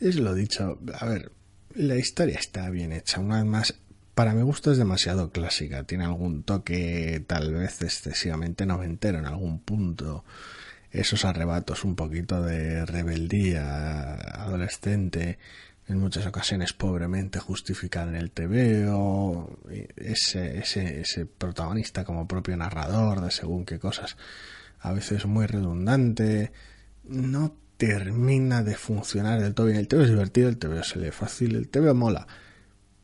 [0.00, 1.32] es lo dicho, a ver,
[1.74, 3.74] la historia está bien hecha, una vez más,
[4.14, 9.58] para mi gusto es demasiado clásica, tiene algún toque tal vez excesivamente noventero en algún
[9.60, 10.24] punto,
[10.94, 15.38] esos arrebatos un poquito de rebeldía adolescente,
[15.88, 19.58] en muchas ocasiones pobremente justificada en el TVO,
[19.96, 24.16] ese, ese, protagonista como propio narrador de según qué cosas,
[24.78, 26.52] a veces muy redundante,
[27.02, 29.78] no termina de funcionar del todo bien.
[29.78, 32.28] El TVO es divertido, el TVO se lee fácil, el TVO mola,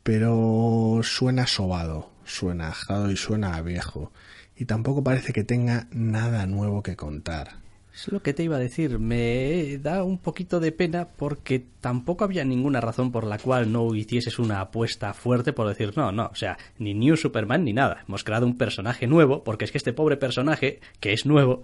[0.04, 4.12] pero suena sobado, suena ajado y suena viejo,
[4.54, 7.69] y tampoco parece que tenga nada nuevo que contar.
[7.92, 8.98] Es lo que te iba a decir.
[8.98, 13.94] Me da un poquito de pena porque tampoco había ninguna razón por la cual no
[13.94, 18.04] hicieses una apuesta fuerte por decir no, no, o sea, ni New Superman ni nada.
[18.06, 21.62] Hemos creado un personaje nuevo porque es que este pobre personaje, que es nuevo,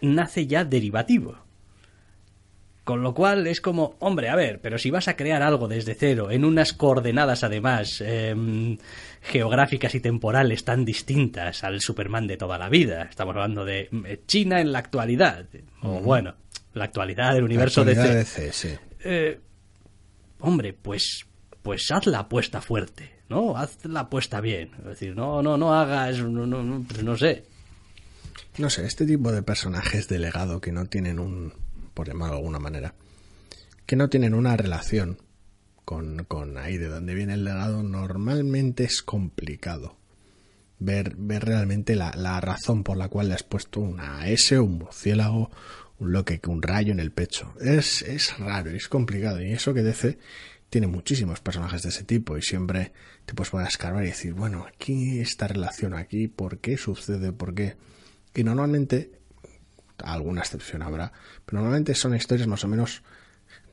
[0.00, 1.36] nace ya derivativo.
[2.84, 5.94] Con lo cual es como, hombre, a ver, pero si vas a crear algo desde
[5.94, 8.78] cero, en unas coordenadas además em,
[9.20, 14.22] geográficas y temporales tan distintas al Superman de toda la vida, estamos hablando de eh,
[14.26, 15.46] China en la actualidad,
[15.82, 16.34] o bueno,
[16.74, 18.52] la actualidad del universo de DC.
[18.52, 18.70] sí.
[19.02, 19.38] Eh,
[20.40, 21.26] hombre, pues,
[21.62, 23.56] pues haz la apuesta fuerte, ¿no?
[23.56, 24.70] Haz la apuesta bien.
[24.78, 27.44] Es decir, no, no, no hagas, no, no, no, pues no sé.
[28.58, 31.52] No sé, este tipo de personajes de legado que no tienen un
[32.04, 32.94] por de alguna manera,
[33.86, 35.18] que no tienen una relación
[35.84, 39.96] con, con ahí de donde viene el legado, normalmente es complicado
[40.78, 44.78] ver, ver realmente la, la razón por la cual le has puesto una S, un
[44.78, 45.50] murciélago,
[45.98, 47.54] un loque, un rayo en el pecho.
[47.60, 49.40] Es, es raro, es complicado.
[49.42, 50.18] Y eso que DC
[50.70, 52.92] tiene muchísimos personajes de ese tipo y siempre
[53.26, 57.32] te puedes poner a escarbar y decir, bueno, aquí esta relación, aquí, ¿por qué sucede?
[57.32, 57.76] ¿Por qué?
[58.34, 59.19] Y normalmente
[60.04, 61.12] alguna excepción habrá,
[61.44, 63.02] pero normalmente son historias más o menos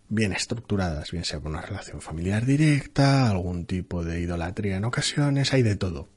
[0.09, 5.53] bien estructuradas, bien sea por una relación familiar directa, algún tipo de idolatría en ocasiones,
[5.53, 6.09] hay de todo.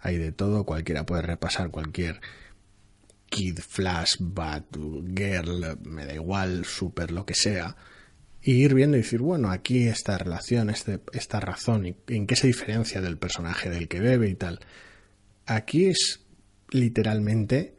[0.00, 2.20] Hay de todo, cualquiera puede repasar cualquier
[3.28, 4.76] Kid, Flash, Bat,
[5.14, 7.76] Girl, me da igual, Super, lo que sea,
[8.40, 12.46] y ir viendo y decir, bueno, aquí esta relación, este, esta razón, en qué se
[12.46, 14.60] diferencia del personaje del que bebe y tal.
[15.46, 16.20] Aquí es
[16.70, 17.77] literalmente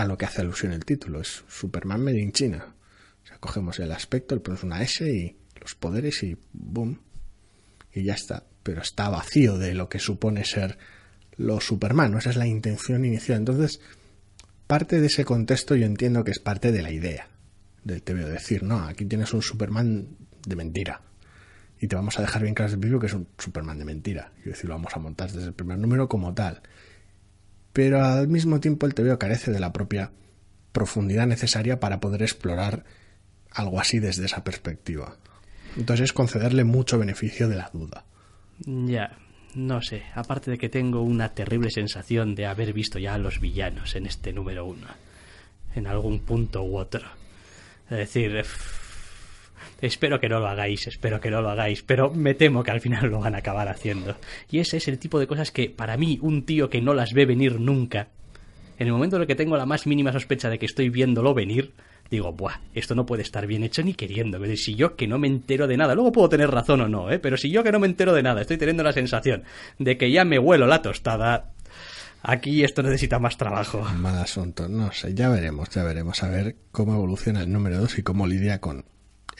[0.00, 1.20] a lo que hace alusión el título.
[1.20, 2.74] Es Superman Made in China.
[3.22, 7.00] O sea, cogemos el aspecto, le ponemos una S y los poderes y boom.
[7.92, 8.44] Y ya está.
[8.62, 10.78] Pero está vacío de lo que supone ser
[11.36, 12.16] lo Superman.
[12.16, 13.38] Esa es la intención inicial.
[13.38, 13.80] Entonces,
[14.66, 17.28] parte de ese contexto yo entiendo que es parte de la idea
[17.84, 20.08] del veo Decir, no, aquí tienes un Superman
[20.46, 21.02] de mentira.
[21.80, 24.32] Y te vamos a dejar bien claro el principio que es un Superman de mentira.
[24.44, 26.62] Y decir, lo vamos a montar desde el primer número como tal
[27.72, 30.12] pero al mismo tiempo el TVO carece de la propia
[30.72, 32.84] profundidad necesaria para poder explorar
[33.50, 35.16] algo así desde esa perspectiva.
[35.76, 38.04] Entonces es concederle mucho beneficio de la duda.
[38.64, 39.16] Ya,
[39.54, 43.40] no sé, aparte de que tengo una terrible sensación de haber visto ya a los
[43.40, 44.86] villanos en este número uno,
[45.74, 47.06] en algún punto u otro.
[47.88, 48.44] Es decir,
[49.80, 52.80] Espero que no lo hagáis, espero que no lo hagáis, pero me temo que al
[52.80, 54.16] final lo van a acabar haciendo.
[54.50, 57.14] Y ese es el tipo de cosas que, para mí, un tío que no las
[57.14, 58.08] ve venir nunca,
[58.78, 61.34] en el momento en el que tengo la más mínima sospecha de que estoy viéndolo
[61.34, 61.74] venir,
[62.10, 64.40] digo, buah, esto no puede estar bien hecho ni queriendo.
[64.56, 67.18] Si yo que no me entero de nada, luego puedo tener razón o no, ¿eh?
[67.18, 69.44] pero si yo que no me entero de nada, estoy teniendo la sensación
[69.78, 71.52] de que ya me huelo la tostada,
[72.22, 73.82] aquí esto necesita más trabajo.
[73.82, 77.98] Mal asunto, no sé, ya veremos, ya veremos a ver cómo evoluciona el número 2
[77.98, 78.84] y cómo lidia con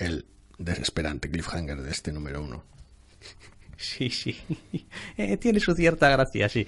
[0.00, 0.26] el
[0.58, 2.64] desesperante cliffhanger de este número uno.
[3.80, 4.36] Sí, sí.
[5.16, 6.66] Eh, tiene su cierta gracia, sí.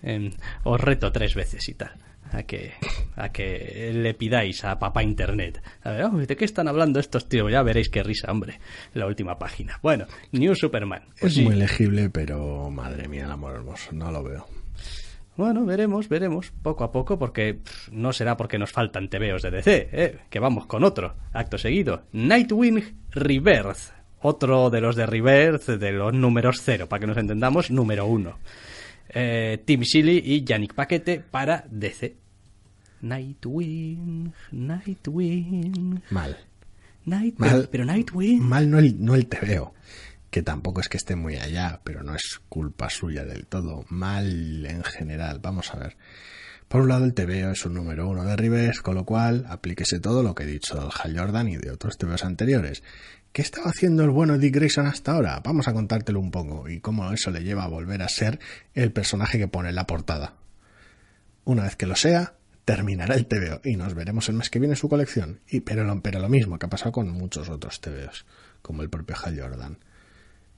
[0.00, 0.30] Em,
[0.62, 1.92] os reto tres veces y tal.
[2.30, 2.72] A que,
[3.16, 5.60] a que le pidáis a papá internet.
[5.82, 7.50] A ver, ¿de qué están hablando estos tíos?
[7.50, 8.60] Ya veréis qué risa, hombre.
[8.94, 9.80] La última página.
[9.82, 11.02] Bueno, New Superman.
[11.20, 13.90] Pues es muy legible, pero madre mía, el amor hermoso.
[13.90, 14.46] No lo veo.
[15.34, 19.88] Bueno, veremos, veremos, poco a poco, porque no será porque nos faltan tebeos de DC,
[19.92, 20.18] ¿eh?
[20.28, 22.02] que vamos con otro, acto seguido.
[22.12, 27.70] Nightwing Rebirth, otro de los de Rebirth, de los números cero, para que nos entendamos,
[27.70, 28.38] número uno.
[29.08, 32.14] Eh, Tim Seeley y Yannick Paquete para DC.
[33.00, 36.02] Nightwing, Nightwing.
[36.10, 36.36] Mal.
[37.04, 38.42] Mal, pero, Nightwing.
[38.42, 39.72] Mal no el, no el tebeo
[40.32, 43.84] que tampoco es que esté muy allá, pero no es culpa suya del todo.
[43.90, 45.40] Mal en general.
[45.42, 45.98] Vamos a ver.
[46.68, 50.00] Por un lado, el TVO es un número uno de Rivers, con lo cual aplíquese
[50.00, 52.82] todo lo que he dicho del Hal Jordan y de otros TVOs anteriores.
[53.30, 55.38] ¿Qué estaba haciendo el bueno Dick Grayson hasta ahora?
[55.44, 58.40] Vamos a contártelo un poco y cómo eso le lleva a volver a ser
[58.72, 60.36] el personaje que pone en la portada.
[61.44, 64.76] Una vez que lo sea, terminará el TVO y nos veremos el mes que viene
[64.76, 65.40] su colección.
[65.46, 68.24] Y, pero, pero lo mismo que ha pasado con muchos otros TVOs,
[68.62, 69.76] como el propio Hal Jordan.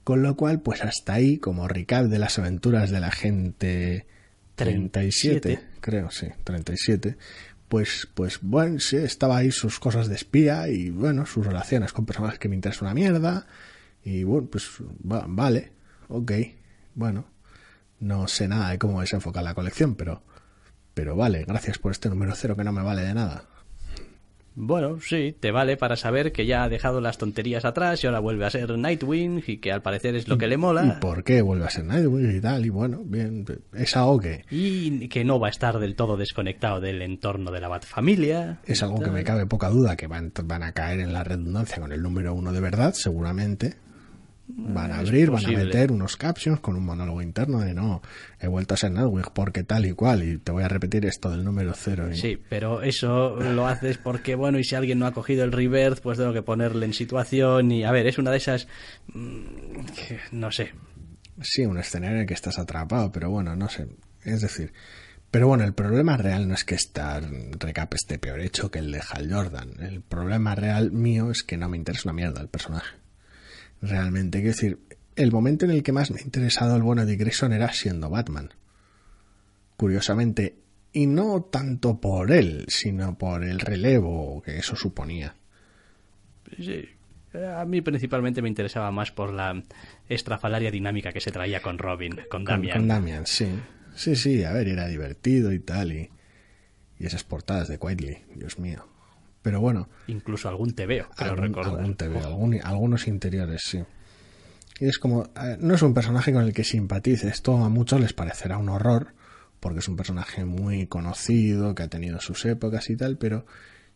[0.05, 4.05] Con lo cual, pues hasta ahí, como recap de las aventuras de la gente
[4.53, 7.17] 37, creo, sí, 37,
[7.67, 12.05] pues, pues bueno, sí, estaba ahí sus cosas de espía y bueno, sus relaciones con
[12.05, 13.47] personajes que me interesan una mierda.
[14.03, 15.71] Y bueno, pues vale,
[16.07, 16.31] ok,
[16.93, 17.25] bueno,
[17.99, 20.21] no sé nada de cómo desenfocar la colección, pero,
[20.93, 23.45] pero vale, gracias por este número cero que no me vale de nada.
[24.55, 28.19] Bueno, sí, te vale para saber que ya ha dejado las tonterías atrás y ahora
[28.19, 30.95] vuelve a ser Nightwing y que al parecer es lo que le mola.
[30.97, 32.65] ¿Y por qué vuelve a ser Nightwing y tal?
[32.65, 34.45] Y bueno, bien, es algo que...
[34.49, 38.59] Y que no va a estar del todo desconectado del entorno de la Batfamilia.
[38.65, 41.81] Es algo que me cabe poca duda que van, van a caer en la redundancia
[41.81, 43.75] con el número uno de verdad, seguramente.
[44.47, 48.03] Van a abrir, van a meter unos captions con un monólogo interno de no,
[48.39, 51.31] he vuelto a ser Nightwing porque tal y cual, y te voy a repetir esto
[51.31, 52.07] del número cero.
[52.13, 55.99] Sí, pero eso lo haces porque, bueno, y si alguien no ha cogido el rebirth,
[55.99, 58.67] pues tengo que ponerle en situación, y a ver, es una de esas.
[59.13, 59.85] Mm,
[60.33, 60.73] no sé.
[61.41, 63.87] Sí, un escenario en el que estás atrapado, pero bueno, no sé.
[64.23, 64.73] Es decir,
[65.31, 68.91] pero bueno, el problema real no es que esta recap esté peor hecho que el
[68.91, 69.73] de Hal Jordan.
[69.79, 73.04] El problema real mío es que no me interesa una mierda el personaje
[73.81, 74.39] realmente.
[74.39, 74.79] Quiero decir,
[75.15, 78.09] el momento en el que más me ha interesado el bueno de Grayson era siendo
[78.09, 78.49] Batman.
[79.77, 80.55] Curiosamente,
[80.93, 85.35] y no tanto por él, sino por el relevo que eso suponía.
[86.57, 86.89] Sí.
[87.33, 89.61] A mí principalmente me interesaba más por la
[90.07, 92.77] estrafalaria dinámica que se traía con Robin, con Damian.
[92.77, 93.47] Con, Damian, sí.
[93.93, 95.91] Sí, sí, a ver, era divertido y tal.
[95.91, 96.09] Y,
[96.97, 98.87] y esas portadas de Quietly, Dios mío.
[99.45, 99.89] Pero bueno.
[100.07, 103.79] Incluso algún tebeo, creo algún, algún algunos interiores, sí.
[104.79, 107.27] Y es como, eh, no es un personaje con el que simpatice.
[107.27, 109.13] Esto a muchos les parecerá un horror,
[109.59, 113.45] porque es un personaje muy conocido, que ha tenido sus épocas y tal, pero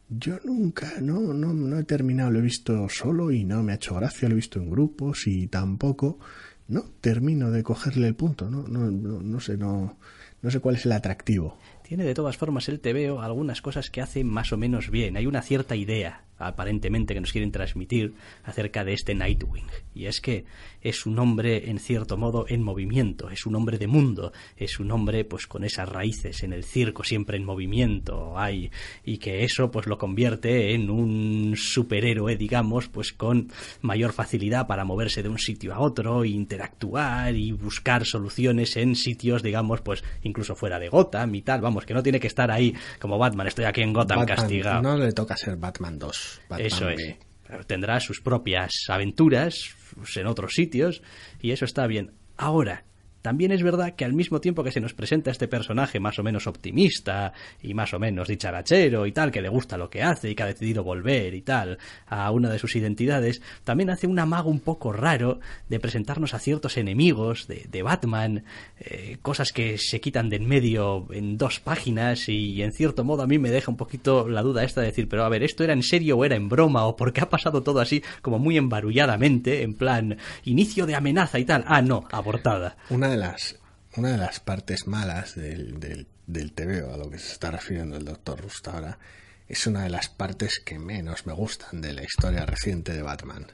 [0.08, 3.76] yo nunca, no, no, no he terminado, lo he visto solo y no me ha
[3.78, 6.20] hecho gracia, lo he visto en grupos y tampoco,
[6.68, 9.98] no termino de cogerle el punto, no, no, no, no sé, no,
[10.44, 11.58] no sé cuál es el atractivo.
[11.90, 15.18] Tiene de todas formas el TVO algunas cosas que hace más o menos bien.
[15.18, 19.66] Hay una cierta idea, aparentemente, que nos quieren transmitir acerca de este Nightwing.
[19.96, 20.46] Y es que
[20.82, 24.92] es un hombre, en cierto modo, en movimiento, es un hombre de mundo, es un
[24.92, 28.70] hombre, pues, con esas raíces en el circo, siempre en movimiento, hay,
[29.04, 34.86] y que eso, pues, lo convierte en un superhéroe, digamos, pues, con mayor facilidad para
[34.86, 40.56] moverse de un sitio a otro, interactuar y buscar soluciones en sitios, digamos, pues, incluso
[40.56, 43.66] fuera de Gotham y tal, vamos, que no tiene que estar ahí como Batman, estoy
[43.66, 44.82] aquí en Gotham castigado.
[44.82, 46.42] No le toca ser Batman 2.
[46.60, 47.16] eso es.
[47.66, 49.76] Tendrá sus propias aventuras,
[50.16, 51.02] en otros sitios,
[51.42, 52.12] y eso está bien.
[52.38, 52.84] Ahora,
[53.22, 56.24] también es verdad que al mismo tiempo que se nos presenta este personaje más o
[56.24, 60.30] menos optimista y más o menos dicharachero y tal, que le gusta lo que hace
[60.30, 61.78] y que ha decidido volver y tal
[62.08, 66.40] a una de sus identidades, también hace un amago un poco raro de presentarnos a
[66.40, 68.44] ciertos enemigos de, Batman,
[68.80, 73.24] eh, cosas que se quitan de en medio en dos páginas y en cierto modo
[73.24, 75.64] a mí me deja un poquito la duda esta de decir, pero a ver, ¿esto
[75.64, 78.40] era en serio o era en broma o por qué ha pasado todo así como
[78.40, 81.66] muy embarulladamente, en plan inicio de amenaza y tal?
[81.68, 82.78] Ah, no, abortada
[83.10, 83.58] de las,
[83.98, 87.98] una de las partes malas del, del, del TVO a lo que se está refiriendo
[87.98, 89.00] el doctor Rust ahora
[89.48, 93.48] es una de las partes que menos me gustan de la historia reciente de Batman.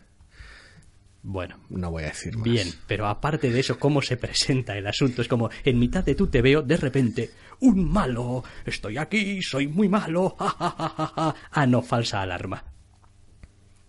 [1.23, 2.43] Bueno, no voy a decir más.
[2.43, 6.13] Bien, pero aparte de eso, cómo se presenta el asunto es como en mitad de
[6.13, 11.35] tu TVO, de repente, un malo, estoy aquí, soy muy malo, ja, ja, ja, ja.
[11.49, 12.74] Ah, no, falsa alarma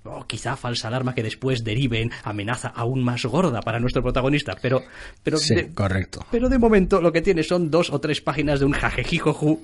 [0.07, 4.57] o quizá falsa alarma que después derive en amenaza aún más gorda para nuestro protagonista,
[4.61, 4.83] pero...
[5.23, 6.27] pero sí, correcto.
[6.31, 9.63] Pero de momento lo que tiene son dos o tres páginas de un jajejijoju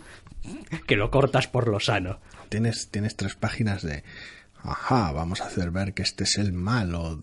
[0.87, 2.21] que lo cortas por lo sano.
[2.49, 4.05] Tienes, tienes tres páginas de...
[4.65, 7.21] Ajá, vamos a hacer ver que este es el malo,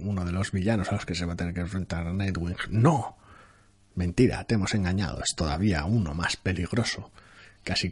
[0.00, 2.56] uno de los villanos a los que se va a tener que enfrentar Nightwing.
[2.70, 3.18] ¡No!
[3.94, 7.10] Mentira, te hemos engañado, es todavía uno más peligroso.
[7.64, 7.90] Casi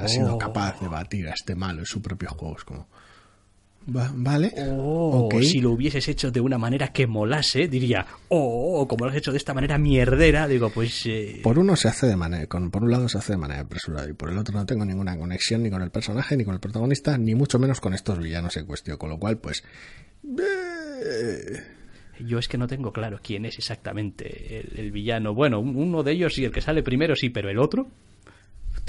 [0.00, 2.56] ha sido capaz de batir a este malo en su propio juego.
[2.56, 2.88] Es como
[3.86, 4.52] vale.
[4.68, 9.16] Oh, Si lo hubieses hecho de una manera que molase, diría, oh, como lo has
[9.16, 11.06] hecho de esta manera mierdera, digo, pues.
[11.06, 13.60] Eh, por uno se hace de manera, con, por un lado se hace de manera
[13.62, 16.54] apresurada y por el otro no tengo ninguna conexión ni con el personaje, ni con
[16.54, 19.64] el protagonista, ni mucho menos con estos villanos en cuestión, con lo cual, pues.
[20.24, 21.60] Eh,
[22.26, 25.34] yo es que no tengo claro quién es exactamente el, villano.
[25.34, 27.88] Bueno, uno de ellos sí, el que sale primero sí, pero el otro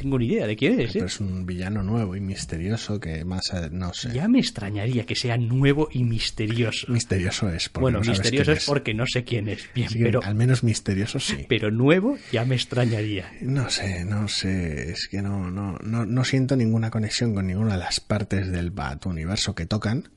[0.02, 0.96] tengo ni idea de quién es.
[0.96, 1.04] ¿eh?
[1.06, 4.12] es un villano nuevo y misterioso que más, eh, no sé.
[4.14, 6.92] Ya me extrañaría que sea nuevo y misterioso.
[6.92, 7.70] Misterioso es.
[7.70, 9.70] Porque bueno, misterioso es, porque no sé quién es.
[9.76, 11.46] Bien, pero al menos misterioso sí.
[11.48, 13.32] Pero nuevo ya me extrañaría.
[13.42, 14.92] No sé, no sé.
[14.92, 18.72] Es que no, no, no, no siento ninguna conexión con ninguna de las partes del
[18.72, 20.10] Bat universo que tocan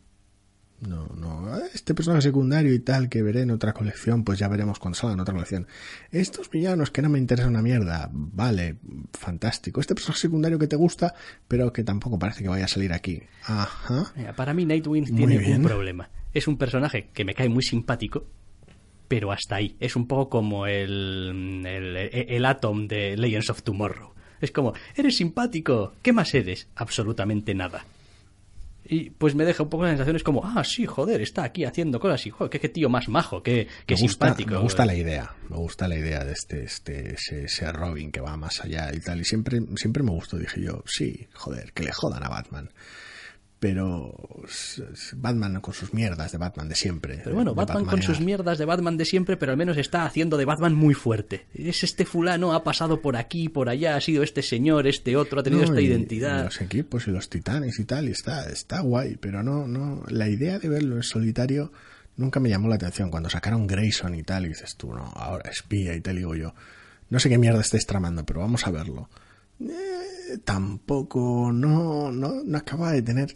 [0.80, 4.78] no, no, este personaje secundario y tal que veré en otra colección, pues ya veremos
[4.78, 5.66] cuando salga en otra colección.
[6.10, 8.76] Estos villanos que no me interesan una mierda, vale,
[9.12, 9.80] fantástico.
[9.80, 11.14] Este personaje secundario que te gusta,
[11.48, 13.22] pero que tampoco parece que vaya a salir aquí.
[13.44, 14.12] Ajá.
[14.36, 16.10] para mí Nightwing tiene un problema.
[16.32, 18.26] Es un personaje que me cae muy simpático,
[19.08, 19.76] pero hasta ahí.
[19.80, 25.16] Es un poco como el, el, el Atom de Legends of Tomorrow Es como, eres
[25.16, 26.68] simpático, ¿qué más eres?
[26.74, 27.84] Absolutamente nada.
[28.86, 31.64] Y pues me deja un poco la sensación, es como, ah, sí, joder, está aquí
[31.64, 34.50] haciendo cosas y, joder, qué, tío más majo, qué, qué me gusta, simpático.
[34.54, 38.36] Me gusta la idea, me gusta la idea de este, este, ese, Robin que va
[38.36, 39.20] más allá y tal.
[39.20, 42.70] Y siempre, siempre me gustó, dije yo, sí, joder, que le jodan a Batman
[43.64, 44.14] pero
[45.16, 47.22] Batman con sus mierdas de Batman de siempre.
[47.24, 50.36] Pero bueno, Batman con sus mierdas de Batman de siempre, pero al menos está haciendo
[50.36, 51.46] de Batman muy fuerte.
[51.54, 55.40] Es este fulano, ha pasado por aquí, por allá, ha sido este señor, este otro,
[55.40, 56.44] ha tenido esta identidad.
[56.44, 60.28] los equipos y los titanes y tal, y está, está guay, pero no, no, la
[60.28, 61.72] idea de verlo en solitario
[62.18, 63.10] nunca me llamó la atención.
[63.10, 66.54] Cuando sacaron Grayson y tal, y dices tú, no, ahora espía y tal, digo yo,
[67.08, 69.08] no sé qué mierda estáis tramando, pero vamos a verlo.
[69.58, 73.34] Eh, tampoco, no, no, no acaba de tener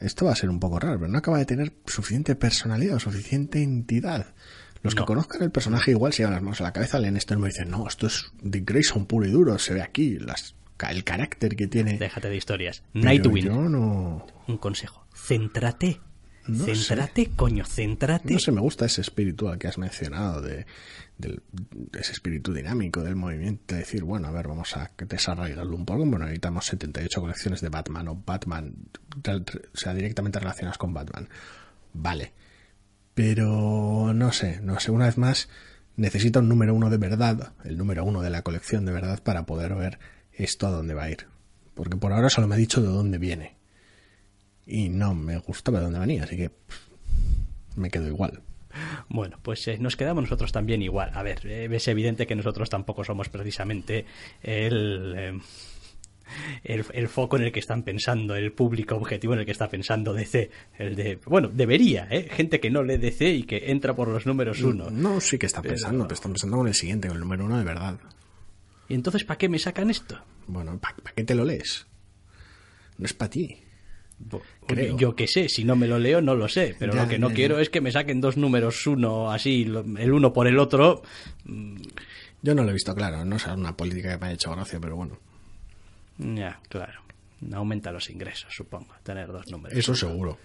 [0.00, 3.00] esto va a ser un poco raro, pero no acaba de tener suficiente personalidad o
[3.00, 4.26] suficiente entidad.
[4.82, 7.32] Los que conozcan el personaje igual se llevan las manos a la cabeza, leen esto
[7.32, 10.54] y me dicen, no, esto es Dick Grayson puro y duro, se ve aquí, las,
[10.90, 11.96] el carácter que tiene.
[11.96, 12.82] Déjate de historias.
[12.92, 13.46] Nightwing.
[13.46, 14.26] No...
[14.46, 15.06] Un consejo.
[15.14, 16.00] Céntrate.
[16.44, 18.30] céntrate, coño, céntrate.
[18.30, 20.66] No sé, me gusta ese espíritu al que has mencionado de,
[21.18, 26.24] ese espíritu dinámico del movimiento, decir, bueno, a ver, vamos a desarrollarlo un poco, bueno,
[26.24, 28.74] necesitamos 78 colecciones de Batman o Batman,
[29.26, 31.28] o sea, directamente relacionadas con Batman.
[31.92, 32.32] Vale.
[33.14, 35.48] Pero no sé, no sé, una vez más,
[35.96, 39.46] necesita un número uno de verdad, el número uno de la colección de verdad, para
[39.46, 39.98] poder ver
[40.32, 41.26] esto a dónde va a ir.
[41.74, 43.56] Porque por ahora solo me ha dicho de dónde viene.
[44.66, 46.50] Y no me gustaba de dónde venía, así que
[47.76, 48.42] me quedo igual.
[49.08, 51.10] Bueno, pues eh, nos quedamos nosotros también igual.
[51.14, 54.06] A ver, eh, es evidente que nosotros tampoco somos precisamente
[54.42, 55.14] el...
[55.16, 55.38] Eh,
[56.64, 60.14] el, foco en el que están pensando, el público objetivo en el que está pensando
[60.14, 60.50] DC.
[60.78, 62.28] El de, bueno, debería, ¿eh?
[62.30, 64.90] Gente que no lee DC y que entra por los números uno.
[64.90, 67.58] No, sí que está pensando, pero están pensando con el siguiente, con el número uno
[67.58, 67.98] de verdad.
[68.88, 70.18] ¿Y entonces para qué me sacan esto?
[70.46, 71.86] Bueno, ¿para qué te lo lees?
[72.98, 73.63] No es para ti.
[74.96, 77.30] Yo qué sé, si no me lo leo no lo sé, pero lo que no
[77.30, 81.02] quiero es que me saquen dos números uno así, el uno por el otro.
[82.42, 84.78] Yo no lo he visto claro, no es una política que me haya hecho gracia,
[84.80, 85.18] pero bueno.
[86.18, 87.00] Ya, claro.
[87.52, 89.76] Aumenta los ingresos, supongo, tener dos números.
[89.76, 90.38] Eso seguro.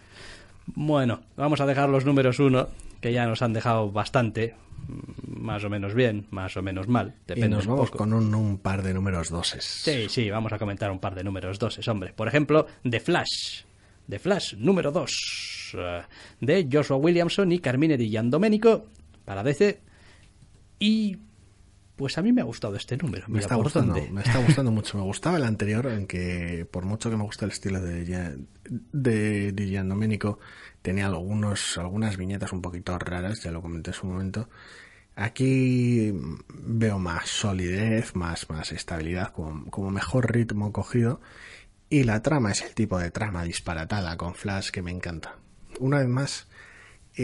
[0.67, 2.67] Bueno, vamos a dejar los números uno,
[3.01, 4.55] que ya nos han dejado bastante,
[5.27, 7.15] más o menos bien, más o menos mal.
[7.27, 9.63] Depende y nos vamos con un, par de números doses.
[9.63, 12.13] Sí, sí, vamos a comentar un par de números doses, hombre.
[12.13, 13.63] Por ejemplo, The Flash.
[14.09, 16.01] The Flash número 2 eh,
[16.41, 18.87] de Joshua Williamson y Carmine Di Giandomenico
[19.23, 19.81] para DC.
[20.79, 21.17] Y
[21.99, 23.25] pues a mí me ha gustado este número.
[23.27, 24.97] Me está gustando, me está gustando mucho.
[24.97, 29.51] Me gustaba el anterior, en que por mucho que me gusta el estilo de, de,
[29.51, 30.39] de Giandomenico,
[30.81, 34.47] tenía algunos, algunas viñetas un poquito raras, ya lo comenté en su momento.
[35.17, 36.13] Aquí
[36.53, 41.19] veo más solidez, más, más estabilidad, como, como mejor ritmo cogido.
[41.89, 45.35] Y la trama es el tipo de trama disparatada con Flash que me encanta.
[45.81, 46.47] Una vez más,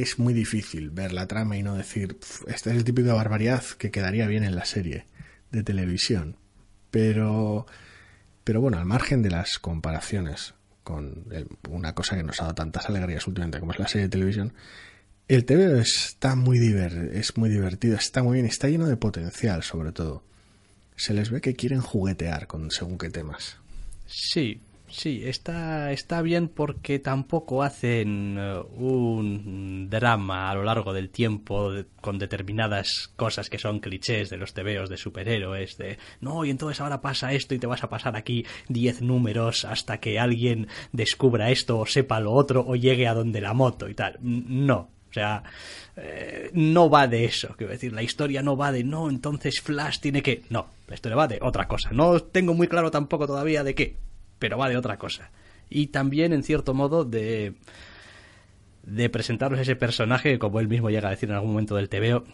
[0.01, 2.17] es muy difícil ver la trama y no decir,
[2.47, 5.05] esta es el típico de barbaridad que quedaría bien en la serie
[5.51, 6.35] de televisión.
[6.91, 7.65] Pero,
[8.43, 11.25] pero bueno, al margen de las comparaciones con
[11.69, 14.53] una cosa que nos ha dado tantas alegrías últimamente como es la serie de televisión,
[15.27, 16.59] el TV está muy
[17.13, 20.23] es muy divertido, está muy bien, está lleno de potencial sobre todo.
[20.95, 23.57] Se les ve que quieren juguetear con según qué temas.
[24.05, 24.61] Sí,
[24.97, 31.69] Sí, está, está bien porque tampoco hacen eh, un drama a lo largo del tiempo
[31.99, 36.79] con determinadas cosas que son clichés de los tebeos de superhéroes, de no, y entonces
[36.79, 41.51] ahora pasa esto y te vas a pasar aquí diez números hasta que alguien descubra
[41.51, 44.17] esto o sepa lo otro o llegue a donde la moto y tal.
[44.21, 45.43] No, o sea,
[45.97, 47.53] eh, no va de eso.
[47.57, 50.43] Quiero decir, la historia no va de no, entonces Flash tiene que.
[50.49, 51.89] No, la historia va de otra cosa.
[51.91, 54.05] No tengo muy claro tampoco todavía de qué
[54.39, 55.31] pero va de otra cosa.
[55.69, 57.55] Y también, en cierto modo, de,
[58.83, 62.25] de presentaros ese personaje, como él mismo llega a decir en algún momento del TVO,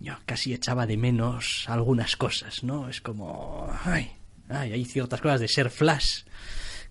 [0.00, 2.88] yo casi echaba de menos algunas cosas, ¿no?
[2.88, 4.10] Es como, ay,
[4.48, 6.24] ay, hay ciertas cosas de ser Flash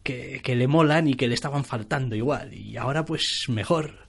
[0.02, 2.54] que, que le molan y que le estaban faltando igual.
[2.54, 4.08] Y ahora, pues, mejor.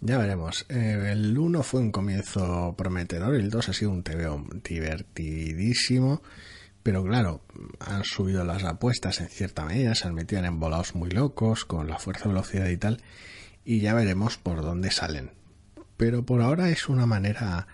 [0.00, 0.66] Ya veremos.
[0.68, 6.22] Eh, el 1 fue un comienzo prometedor, el 2 ha sido un TVO divertidísimo.
[6.84, 7.40] Pero claro,
[7.80, 11.88] han subido las apuestas en cierta medida, se han metido en embolados muy locos con
[11.88, 13.02] la fuerza, velocidad y tal,
[13.64, 15.32] y ya veremos por dónde salen.
[15.96, 17.66] Pero por ahora es una manera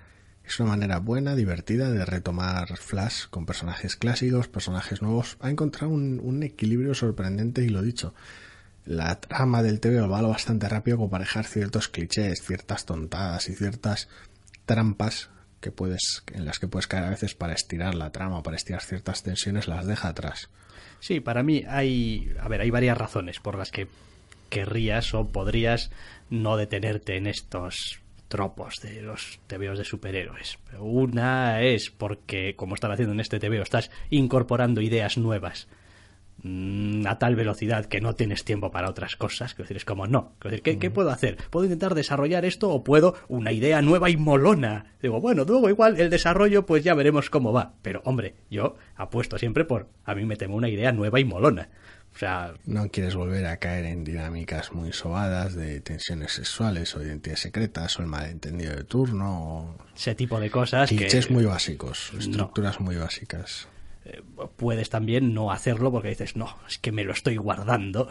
[0.44, 5.36] es una manera buena, divertida de retomar Flash con personajes clásicos, personajes nuevos.
[5.40, 8.14] Ha encontrado un, equilibrio sorprendente y lo dicho.
[8.84, 13.54] La trama del TV va bastante rápido como para dejar ciertos clichés, ciertas tontadas y
[13.54, 14.08] ciertas
[14.66, 15.30] trampas
[15.61, 18.82] que puedes, en las que puedes caer a veces para estirar la trama para estirar
[18.82, 20.48] ciertas tensiones, las deja atrás.
[21.00, 23.88] Sí, para mí hay, a ver, hay varias razones por las que
[24.48, 25.90] querrías o podrías
[26.28, 30.58] no detenerte en estos tropos de los tebeos de superhéroes.
[30.78, 35.68] Una es porque, como están haciendo en este tebeo, estás incorporando ideas nuevas
[36.43, 39.55] a tal velocidad que no tienes tiempo para otras cosas.
[39.55, 40.32] Quiero decir, es como no.
[40.43, 41.36] decir, ¿qué, ¿qué, puedo hacer?
[41.51, 44.95] ¿Puedo intentar desarrollar esto o puedo una idea nueva y molona?
[45.03, 47.74] Digo, bueno, luego igual el desarrollo pues ya veremos cómo va.
[47.82, 51.68] Pero hombre, yo apuesto siempre por, a mí me temo una idea nueva y molona.
[52.14, 57.03] O sea, no quieres volver a caer en dinámicas muy sobadas de tensiones sexuales o
[57.03, 62.12] identidades secretas o el malentendido de turno o ese tipo de cosas clichés muy básicos,
[62.18, 63.68] estructuras muy básicas.
[64.11, 64.22] Eh,
[64.56, 68.11] puedes también no hacerlo porque dices, no, es que me lo estoy guardando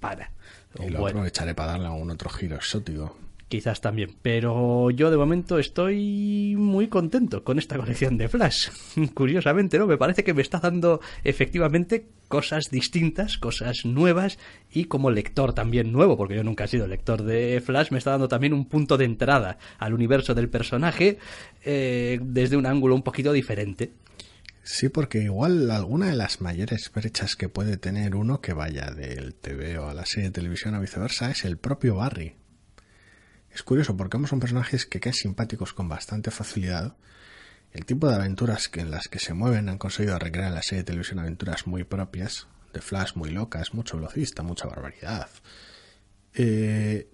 [0.00, 0.32] para.
[0.78, 3.16] Y lo aprovecharé para darle algún otro giro exótico
[3.52, 4.16] quizás también.
[4.22, 8.70] Pero yo de momento estoy muy contento con esta colección de Flash.
[9.14, 9.86] Curiosamente, ¿no?
[9.86, 14.38] Me parece que me está dando efectivamente cosas distintas, cosas nuevas
[14.72, 18.12] y como lector también nuevo, porque yo nunca he sido lector de Flash, me está
[18.12, 21.18] dando también un punto de entrada al universo del personaje
[21.62, 23.92] eh, desde un ángulo un poquito diferente.
[24.64, 29.34] Sí, porque igual alguna de las mayores brechas que puede tener uno que vaya del
[29.34, 32.36] TV o a la serie de televisión o viceversa es el propio Barry.
[33.50, 36.96] Es curioso porque ambos son personajes que caen simpáticos con bastante facilidad.
[37.72, 40.62] El tipo de aventuras que en las que se mueven han conseguido recrear en la
[40.62, 45.28] serie de televisión aventuras muy propias, de Flash muy locas, mucho velocista, mucha barbaridad.
[46.34, 47.08] Eh,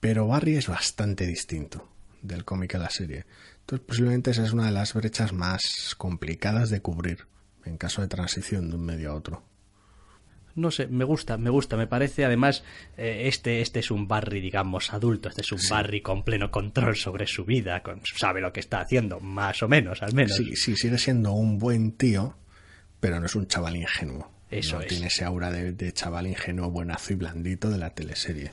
[0.00, 1.88] pero Barry es bastante distinto
[2.22, 3.24] del cómic a la serie.
[3.68, 7.26] Entonces posiblemente esa es una de las brechas más complicadas de cubrir
[7.66, 9.42] en caso de transición de un medio a otro
[10.54, 12.24] no sé, me gusta, me gusta, me parece.
[12.24, 12.64] Además,
[12.96, 16.96] eh, este, este es un Barry, digamos, adulto, este es un Barry con pleno control
[16.96, 20.36] sobre su vida, con, sabe lo que está haciendo, más o menos, al menos.
[20.36, 22.36] Sí, sí, sigue siendo un buen tío,
[22.98, 24.30] pero no es un chaval ingenuo.
[24.50, 24.88] Eso no es.
[24.88, 28.50] Tiene ese aura de, chaval ingenuo, buenazo y blandito de la teleserie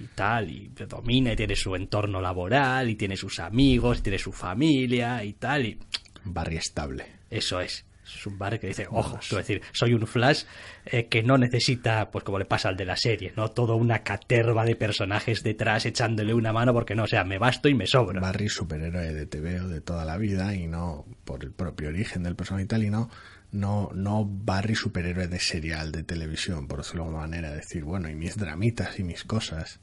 [0.00, 4.18] y tal, y domina y tiene su entorno laboral, y tiene sus amigos, y tiene
[4.18, 5.78] su familia y tal, y...
[6.24, 7.06] Barry estable.
[7.30, 7.84] Eso es
[8.16, 10.44] es un bar que dice, ojo, quiero decir, soy un Flash
[10.86, 13.50] eh, que no necesita, pues como le pasa al de la serie, ¿no?
[13.50, 17.68] Toda una caterva de personajes detrás echándole una mano porque no, o sea, me basto
[17.68, 18.20] y me sobra.
[18.20, 22.22] Barry superhéroe de TV o de toda la vida y no por el propio origen
[22.22, 23.10] del personaje y tal y no
[23.50, 28.10] no, no Barry superhéroe de serial de televisión, por decirlo de alguna manera, decir, bueno,
[28.10, 29.80] y mis dramitas y mis cosas.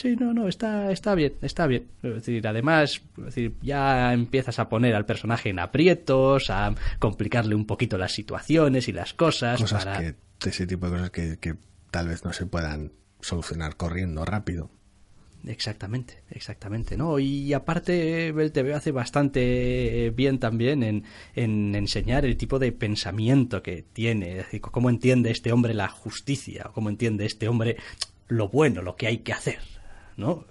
[0.00, 1.88] Sí, no, no, está, está bien, está bien.
[2.02, 7.66] Es decir, además, decir, ya empiezas a poner al personaje en aprietos, a complicarle un
[7.66, 9.60] poquito las situaciones y las cosas.
[9.60, 11.56] Cosas que, ese tipo de cosas que, que
[11.90, 14.70] tal vez no se puedan solucionar corriendo rápido.
[15.46, 17.18] Exactamente, exactamente, ¿no?
[17.18, 23.62] Y aparte el TV hace bastante bien también en, en, enseñar el tipo de pensamiento
[23.62, 27.76] que tiene, es decir, cómo entiende este hombre la justicia, cómo entiende este hombre
[28.28, 29.79] lo bueno, lo que hay que hacer.
[30.20, 30.46] ¿No?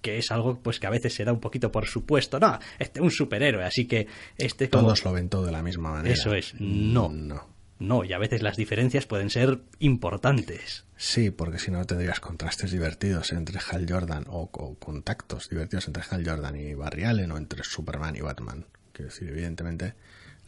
[0.00, 2.40] Que es algo pues que a veces se da un poquito por supuesto.
[2.40, 5.92] No, este es un superhéroe, así que este Todos lo ven todo de la misma
[5.92, 6.14] manera.
[6.14, 7.08] Eso es, no.
[7.10, 7.52] No.
[7.78, 10.84] No, y a veces las diferencias pueden ser importantes.
[10.96, 16.24] Sí, porque si no tendrías contrastes divertidos entre Hal Jordan o, contactos divertidos entre Hal
[16.24, 18.66] Jordan y Barry Allen o entre Superman y Batman.
[18.92, 19.94] Quiero decir, evidentemente,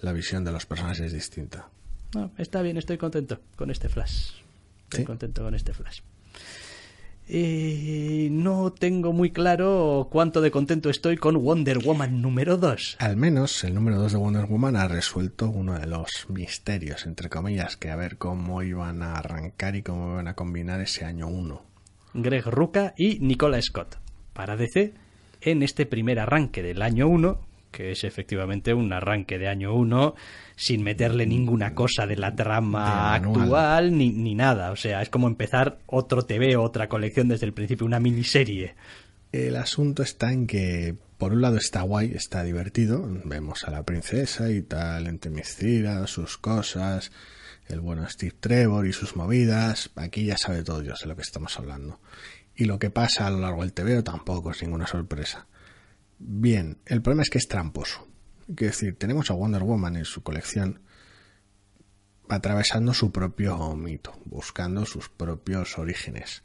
[0.00, 1.70] la visión de los personajes es distinta.
[2.14, 4.34] No, está bien, estoy contento con este flash.
[4.84, 6.02] Estoy contento con este flash.
[7.26, 12.96] Eh, no tengo muy claro cuánto de contento estoy con Wonder Woman número 2.
[12.98, 17.30] Al menos el número 2 de Wonder Woman ha resuelto uno de los misterios, entre
[17.30, 21.28] comillas, que a ver cómo iban a arrancar y cómo iban a combinar ese año
[21.28, 21.62] 1.
[22.12, 23.96] Greg Ruca y Nicola Scott.
[24.34, 24.92] Para DC,
[25.40, 27.40] en este primer arranque del año 1,
[27.74, 30.14] que es efectivamente un arranque de año 1
[30.56, 34.70] sin meterle ninguna cosa de la trama actual ni, ni nada.
[34.70, 38.74] O sea, es como empezar otro TV, otra colección desde el principio, una miniserie.
[39.32, 43.04] El asunto está en que, por un lado, está guay, está divertido.
[43.24, 47.10] Vemos a la princesa y tal, entemecida, sus cosas,
[47.66, 49.90] el bueno Steve Trevor y sus movidas.
[49.96, 51.98] Aquí ya sabe todo Dios de lo que estamos hablando.
[52.54, 55.48] Y lo que pasa a lo largo del TV tampoco es ninguna sorpresa.
[56.18, 58.06] Bien, el problema es que es tramposo.
[58.46, 60.80] Quiero decir, tenemos a Wonder Woman en su colección
[62.28, 66.42] atravesando su propio mito, buscando sus propios orígenes,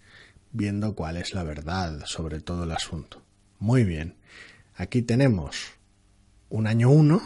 [0.51, 3.23] viendo cuál es la verdad sobre todo el asunto.
[3.59, 4.15] Muy bien,
[4.75, 5.73] aquí tenemos
[6.49, 7.21] un año uno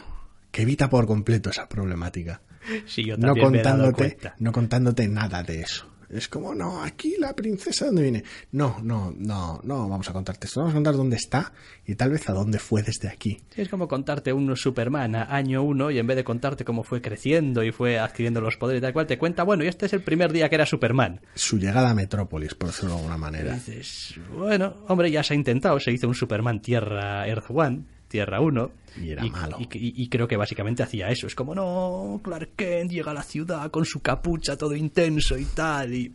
[0.52, 2.42] que evita por completo esa problemática.
[2.86, 5.93] Sí, yo no contándote, no contándote nada de eso.
[6.14, 8.24] Es como, no, aquí la princesa, ¿dónde viene?
[8.52, 10.60] No, no, no, no, vamos a contarte esto.
[10.60, 11.52] Vamos a contar dónde está
[11.86, 13.42] y tal vez a dónde fue desde aquí.
[13.56, 17.02] Es como contarte un Superman a año uno y en vez de contarte cómo fue
[17.02, 19.94] creciendo y fue adquiriendo los poderes y tal cual, te cuenta, bueno, y este es
[19.94, 21.22] el primer día que era Superman.
[21.34, 23.54] Su llegada a Metrópolis, por decirlo de alguna manera.
[23.56, 28.42] dices, bueno, hombre, ya se ha intentado, se hizo un Superman Tierra Earth One, Tierra
[28.42, 28.72] 1.
[29.02, 29.58] Y era malo.
[29.60, 31.26] Y, creo que básicamente hacía eso.
[31.26, 35.46] Es como, no, Clark Kent llega a la ciudad con su capucha todo intenso y
[35.46, 35.96] tal.
[35.96, 36.14] Y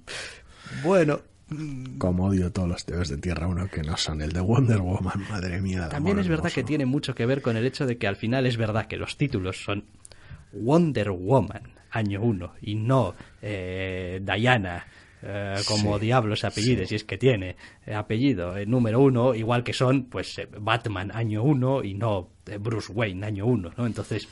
[0.85, 1.21] bueno.
[1.49, 1.99] Mm.
[1.99, 5.27] Como odio todos los teos de Tierra 1 que no son el de Wonder Woman,
[5.29, 5.89] madre mía.
[5.89, 8.47] También es verdad que tiene mucho que ver con el hecho de que al final
[8.47, 9.83] es verdad que los títulos son
[10.53, 14.87] Wonder Woman, año 1, y no eh, Diana
[15.23, 17.57] eh, como diablos apellidos, si es que tiene
[17.87, 22.31] eh, apellido el número uno, igual que son pues eh, Batman año uno y no
[22.61, 23.87] Bruce Wayne año uno, ¿no?
[23.87, 24.29] Entonces,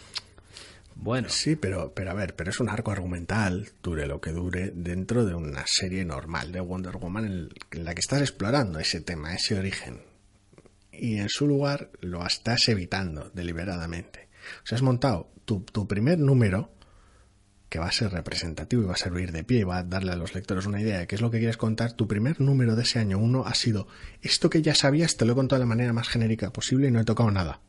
[0.95, 1.29] bueno.
[1.29, 5.25] Sí, pero, pero a ver, pero es un arco argumental, dure lo que dure, dentro
[5.25, 9.59] de una serie normal de Wonder Woman en, la que estás explorando ese tema, ese
[9.59, 10.01] origen.
[10.93, 14.29] Y en su lugar lo estás evitando deliberadamente.
[14.63, 16.71] O sea, has montado tu, tu primer número
[17.69, 20.13] que va a ser representativo y va a servir de pie y va a darle
[20.13, 22.77] a los lectores una idea de qué es lo que quieres contar, tu primer número
[22.77, 23.89] de ese año uno ha sido
[24.23, 26.91] esto que ya sabías, te lo he contado de la manera más genérica posible y
[26.91, 27.61] no he tocado nada.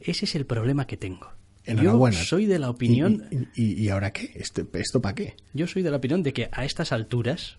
[0.00, 1.32] Ese es el problema que tengo.
[1.64, 3.24] Yo soy de la opinión...
[3.54, 4.30] ¿Y, ahora qué?
[4.36, 5.34] ¿Esto, ¿Esto para qué?
[5.52, 7.58] Yo soy de la opinión de que a estas alturas,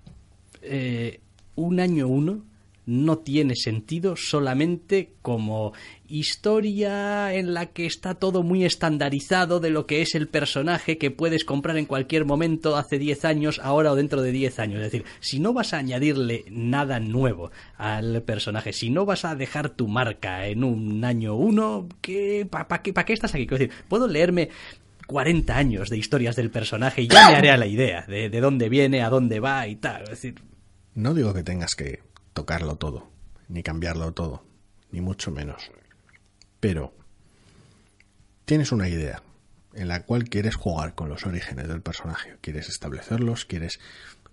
[0.61, 1.19] eh,
[1.55, 2.45] un año uno
[2.87, 5.73] no tiene sentido solamente como
[6.07, 11.11] historia en la que está todo muy estandarizado de lo que es el personaje que
[11.11, 14.77] puedes comprar en cualquier momento hace 10 años, ahora o dentro de 10 años.
[14.77, 19.35] Es decir, si no vas a añadirle nada nuevo al personaje, si no vas a
[19.35, 21.89] dejar tu marca en un año uno,
[22.49, 23.45] ¿para qué, qué estás aquí?
[23.45, 24.49] Decir, puedo leerme
[25.07, 28.39] 40 años de historias del personaje y ya me haré a la idea de, de
[28.39, 30.03] dónde viene, a dónde va y tal.
[30.03, 30.35] Es decir,
[30.95, 32.06] no digo que tengas que
[32.37, 33.09] tocarlo todo,
[33.47, 34.45] ni cambiarlo todo,
[34.91, 35.71] ni mucho menos.
[36.59, 36.93] Pero
[38.45, 39.23] tienes una idea
[39.73, 43.79] en la cual quieres jugar con los orígenes del personaje, quieres establecerlos, quieres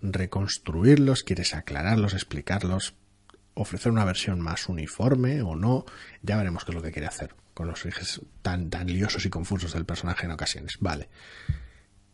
[0.03, 2.93] reconstruirlos, quieres aclararlos, explicarlos,
[3.55, 5.85] ofrecer una versión más uniforme o no,
[6.21, 9.31] ya veremos qué es lo que quiere hacer con los orígenes tan, tan liosos y
[9.31, 10.77] confusos del personaje en ocasiones.
[10.79, 11.09] Vale.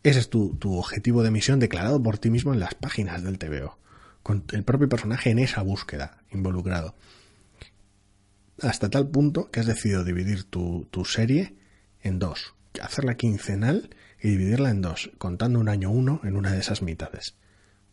[0.02, 3.36] Ese es tu, tu objetivo de misión declarado por ti mismo en las páginas del
[3.36, 3.76] TVO
[4.22, 6.94] con el propio personaje en esa búsqueda involucrado.
[8.60, 11.56] Hasta tal punto que has decidido dividir tu, serie
[12.00, 16.60] en dos, hacerla quincenal y dividirla en dos, contando un año uno en una de
[16.60, 17.36] esas mitades.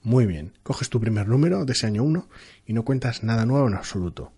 [0.01, 2.29] Muy bien, coges tu primer número de ese año uno
[2.65, 4.31] y no cuentas nada nuevo en absoluto.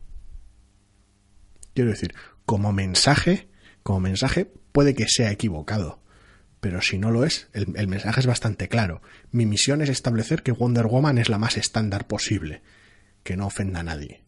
[1.73, 2.13] Quiero decir,
[2.45, 3.49] como mensaje,
[3.83, 6.01] como mensaje puede que sea equivocado,
[6.61, 9.01] pero si no lo es, el, mensaje es bastante claro.
[9.31, 12.61] Mi misión es establecer que Wonder Woman es la más estándar posible,
[13.23, 14.21] que no ofenda a nadie.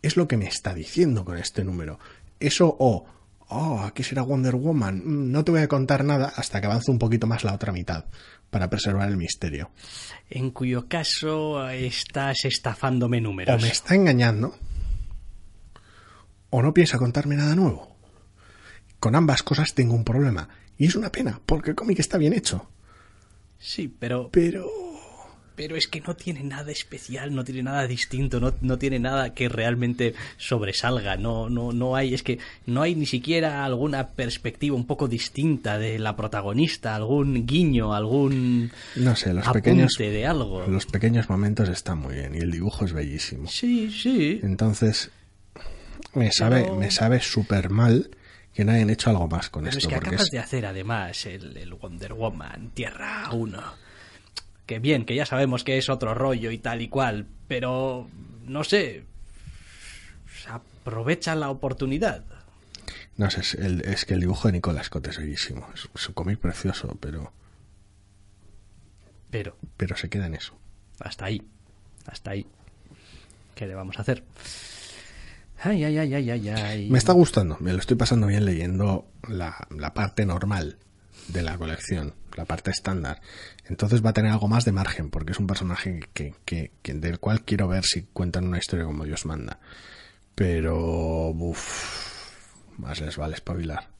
[0.00, 2.00] Es lo que me está diciendo con este número.
[2.40, 3.04] Eso o,
[3.48, 6.90] oh, aquí será Wonder Woman, mm, no te voy a contar nada hasta que avance
[6.90, 8.06] un poquito más la otra mitad,
[8.48, 9.70] para preservar el misterio.
[10.30, 13.62] En cuyo caso estás estafándome números.
[13.62, 14.56] O me está engañando,
[16.48, 17.94] o no piensa contarme nada nuevo.
[18.98, 20.48] Con ambas cosas tengo un problema
[20.78, 22.68] y es una pena, porque el cómic está bien hecho.
[23.58, 24.30] Sí, pero...
[24.30, 24.66] Pero...
[25.56, 29.34] Pero es que no tiene nada especial, no tiene nada distinto, no, no tiene nada
[29.34, 34.74] que realmente sobresalga, no, no, no hay, es que no hay ni siquiera alguna perspectiva
[34.74, 40.66] un poco distinta de la protagonista, algún guiño, algún no sé, los pequeños de algo.
[40.66, 43.46] Los pequeños momentos están muy bien y el dibujo es bellísimo.
[43.48, 44.40] Sí, sí.
[44.42, 45.12] Entonces
[46.14, 48.10] me sabe, me sabe súper mal
[48.54, 49.78] que no hayan hecho algo más con esto.
[49.78, 53.62] Es que acabas de hacer además el, Wonder Woman Tierra 1.
[54.64, 58.08] Que bien, que ya sabemos que es otro rollo y tal y cual, pero
[58.46, 59.04] no sé.
[60.48, 62.24] Aprovecha la oportunidad.
[63.16, 65.68] No sé, es, que el dibujo de Nicolas Scott es bellísimo.
[65.74, 67.32] Es, un cómic precioso, pero.
[69.30, 69.56] Pero.
[69.76, 70.56] Pero se queda en eso.
[71.00, 71.42] Hasta ahí.
[72.06, 72.46] Hasta ahí.
[73.54, 74.22] ¿Qué le vamos a hacer?
[76.90, 80.78] Me está gustando, me lo estoy pasando bien leyendo la, parte normal
[81.28, 83.20] de la colección, la parte estándar.
[83.66, 87.18] Entonces va a tener algo más de margen, porque es un personaje que, que, del
[87.18, 89.58] cual quiero ver si cuentan una historia como Dios manda.
[90.34, 93.93] Pero, uff, más les vale espabilar.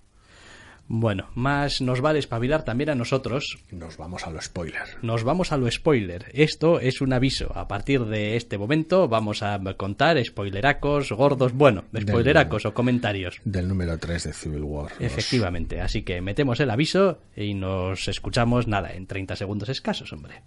[0.87, 3.59] Bueno, más nos vale espabilar también a nosotros.
[3.71, 4.83] Nos vamos a lo spoiler.
[5.03, 6.27] Nos vamos a lo spoiler.
[6.35, 7.57] Esto es un aviso.
[7.57, 13.41] A partir de este momento vamos a contar spoileracos, gordos, bueno, spoileracos o comentarios.
[13.45, 14.93] Del número 3 de Civil War.
[15.01, 15.81] Efectivamente.
[15.81, 20.43] Así que metemos el aviso y nos escuchamos nada, en 30 segundos escasos, hombre.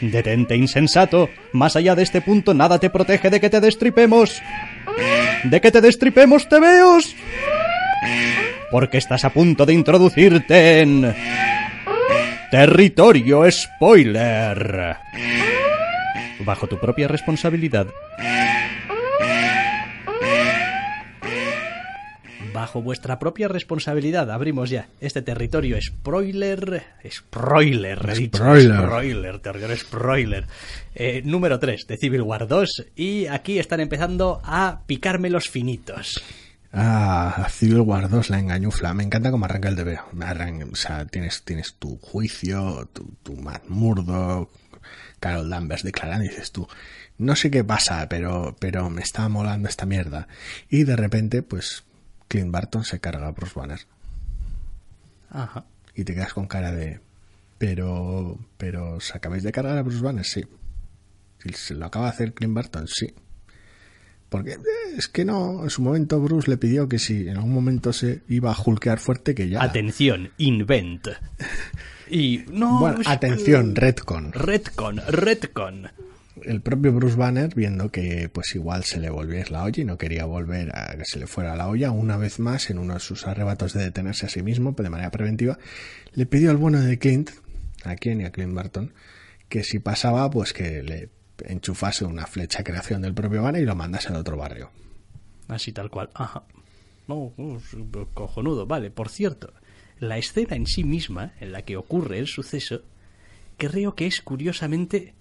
[0.00, 1.28] Detente, insensato.
[1.52, 4.40] Más allá de este punto, nada te protege de que te destripemos.
[5.44, 7.14] De que te destripemos, te veos.
[8.70, 11.14] Porque estás a punto de introducirte en...
[12.50, 14.96] Territorio spoiler.
[16.40, 17.86] Bajo tu propia responsabilidad.
[22.60, 26.82] Bajo vuestra propia responsabilidad abrimos ya este territorio spoiler.
[27.10, 28.36] Spoiler, he dicho.
[28.36, 28.84] Spoiler.
[28.86, 30.46] Spoiler, territorio spoiler.
[30.94, 32.68] Eh, número 3 de Civil War 2.
[32.96, 36.22] Y aquí están empezando a picarme los finitos.
[36.70, 38.92] Ah, Civil War 2, la engañufla.
[38.92, 39.76] Me encanta cómo arranca el
[40.20, 44.50] arranca- o sea, tienes, tienes tu juicio, tu, tu Matt Murdock,
[45.18, 46.68] Carol Danvers declarando y dices tú,
[47.16, 50.28] no sé qué pasa, pero, pero me está molando esta mierda.
[50.68, 51.84] Y de repente, pues,
[52.30, 53.80] Clint Barton se carga a Bruce Banner.
[55.30, 55.64] Ajá.
[55.96, 57.00] Y te quedas con cara de,
[57.58, 60.24] pero, pero, ¿os acabáis de cargar a Bruce Banner?
[60.24, 60.46] Sí.
[61.42, 63.12] Si se lo acaba de hacer Clint Barton, sí.
[64.28, 64.58] Porque eh,
[64.96, 68.22] es que no, en su momento Bruce le pidió que si en algún momento se
[68.28, 69.62] iba a hulkear fuerte, que ya.
[69.62, 71.08] Atención, invent.
[72.12, 72.80] Y no.
[72.80, 74.32] bueno, atención, Redcon.
[74.32, 75.90] Redcon, Redcon.
[76.42, 79.98] El propio Bruce Banner, viendo que pues igual se le volvía la olla y no
[79.98, 83.00] quería volver a que se le fuera la olla, una vez más, en uno de
[83.00, 85.58] sus arrebatos de detenerse a sí mismo, de manera preventiva,
[86.12, 87.30] le pidió al bueno de Clint,
[87.84, 88.92] a quien y a Clint Barton,
[89.48, 91.10] que si pasaba, pues que le
[91.46, 94.70] enchufase una flecha creación del propio Banner y lo mandase al otro barrio.
[95.48, 96.10] Así tal cual.
[96.14, 96.44] Ajá.
[97.08, 97.76] No, es
[98.14, 98.66] cojonudo.
[98.66, 99.52] Vale, por cierto,
[99.98, 102.82] la escena en sí misma, en la que ocurre el suceso,
[103.56, 105.14] creo que es curiosamente,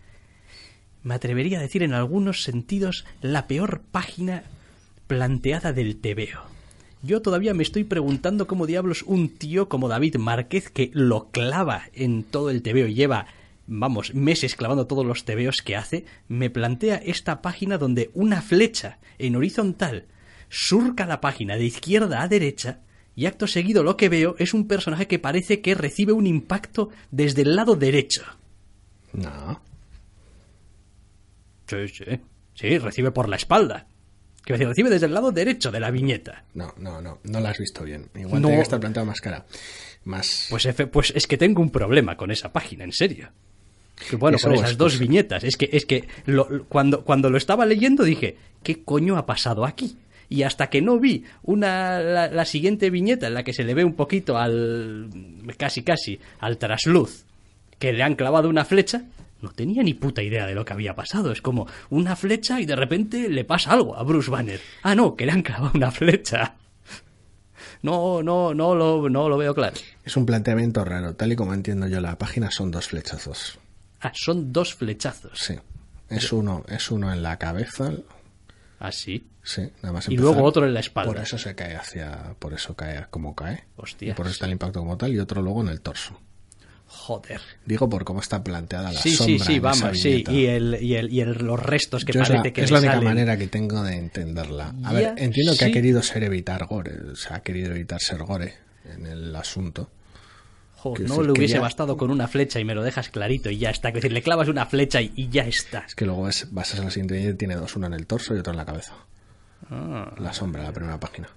[1.03, 4.43] me atrevería a decir en algunos sentidos, la peor página
[5.07, 6.49] planteada del TVO.
[7.01, 11.83] Yo todavía me estoy preguntando cómo diablos un tío como David Márquez, que lo clava
[11.93, 13.27] en todo el TVO y lleva,
[13.67, 18.99] vamos, meses clavando todos los TVOs que hace, me plantea esta página donde una flecha
[19.17, 20.05] en horizontal
[20.49, 22.81] surca la página de izquierda a derecha
[23.15, 26.89] y acto seguido lo que veo es un personaje que parece que recibe un impacto
[27.11, 28.23] desde el lado derecho.
[29.13, 29.61] No.
[31.69, 32.19] Sí, sí.
[32.55, 33.87] Sí, recibe por la espalda.
[34.45, 36.43] Que decir, recibe desde el lado derecho de la viñeta.
[36.55, 38.09] No, no, no, no lo has visto bien.
[38.15, 38.47] Igual No.
[38.47, 39.45] tiene que estar planteado más cara.
[40.05, 40.47] Más.
[40.49, 43.29] Pues, efe- pues es que tengo un problema con esa página, en serio.
[44.09, 45.43] Que bueno, Eso con es, esas dos pues, viñetas.
[45.43, 49.25] Es que, es que lo- lo- cuando, cuando lo estaba leyendo dije, ¿qué coño ha
[49.25, 49.97] pasado aquí?
[50.29, 53.73] Y hasta que no vi una, la, la siguiente viñeta en la que se le
[53.73, 55.09] ve un poquito al.
[55.57, 57.25] casi casi, al trasluz,
[57.77, 59.03] que le han clavado una flecha,
[59.41, 61.31] no tenía ni puta idea de lo que había pasado.
[61.31, 64.59] Es como una flecha y de repente le pasa algo a Bruce Banner.
[64.83, 66.55] Ah, no, que le han clavado una flecha.
[67.81, 69.75] No, no, no lo, no lo veo claro.
[70.03, 71.15] Es un planteamiento raro.
[71.15, 73.57] Tal y como entiendo yo la página, son dos flechazos.
[74.01, 75.39] Ah, son dos flechazos.
[75.39, 75.55] Sí.
[76.09, 77.91] Es uno, es uno en la cabeza.
[78.79, 79.27] Así.
[79.43, 80.33] Sí, nada más Y empezar.
[80.33, 81.11] luego otro en la espalda.
[81.13, 82.33] Por eso se cae hacia.
[82.39, 83.63] Por eso cae como cae.
[83.75, 85.13] Por eso está el impacto como tal.
[85.13, 86.19] Y otro luego en el torso.
[86.91, 87.39] Joder.
[87.65, 89.45] Digo por cómo está planteada la Sí, sombra.
[89.45, 90.23] sí, sí, vamos, sí.
[90.27, 92.73] Y, el, y, el, y el- los restos que Yo parece la, que es le
[92.73, 93.07] la única salen.
[93.09, 94.73] manera que tengo de entenderla.
[94.83, 96.95] A Ya, ver, entiendo que ha querido ser evitar gore.
[97.11, 98.55] O sea, ha querido evitar ser gore
[98.91, 99.89] en el asunto.
[100.77, 103.09] Jo, Quiero no decir le hubiese ya- bastado con una flecha y me lo dejas
[103.09, 103.89] clarito y ya está.
[103.89, 105.79] Es decir, le clavas una flecha y, y ya está.
[105.87, 108.35] Es que luego ves, vas a la siguiente y tiene dos, uno en el torso
[108.35, 108.93] y otro en la cabeza.
[109.69, 111.29] Ah, La sombra, la primera página.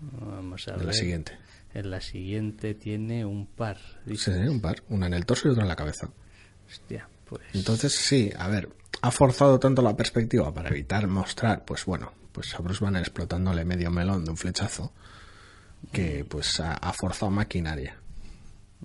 [0.00, 0.86] vamos a De ver.
[0.86, 1.32] la siguiente.
[1.74, 3.78] En la siguiente tiene un par.
[4.06, 4.82] Sí, sí, un par.
[4.88, 6.08] Una en el torso y otra en la cabeza.
[6.68, 7.42] Hostia, pues.
[7.54, 8.68] Entonces, sí, a ver,
[9.02, 13.64] ha forzado tanto la perspectiva para evitar mostrar, pues bueno, pues a Bruce Banner explotándole
[13.64, 14.92] medio melón de un flechazo,
[15.92, 17.96] que pues ha, ha forzado maquinaria.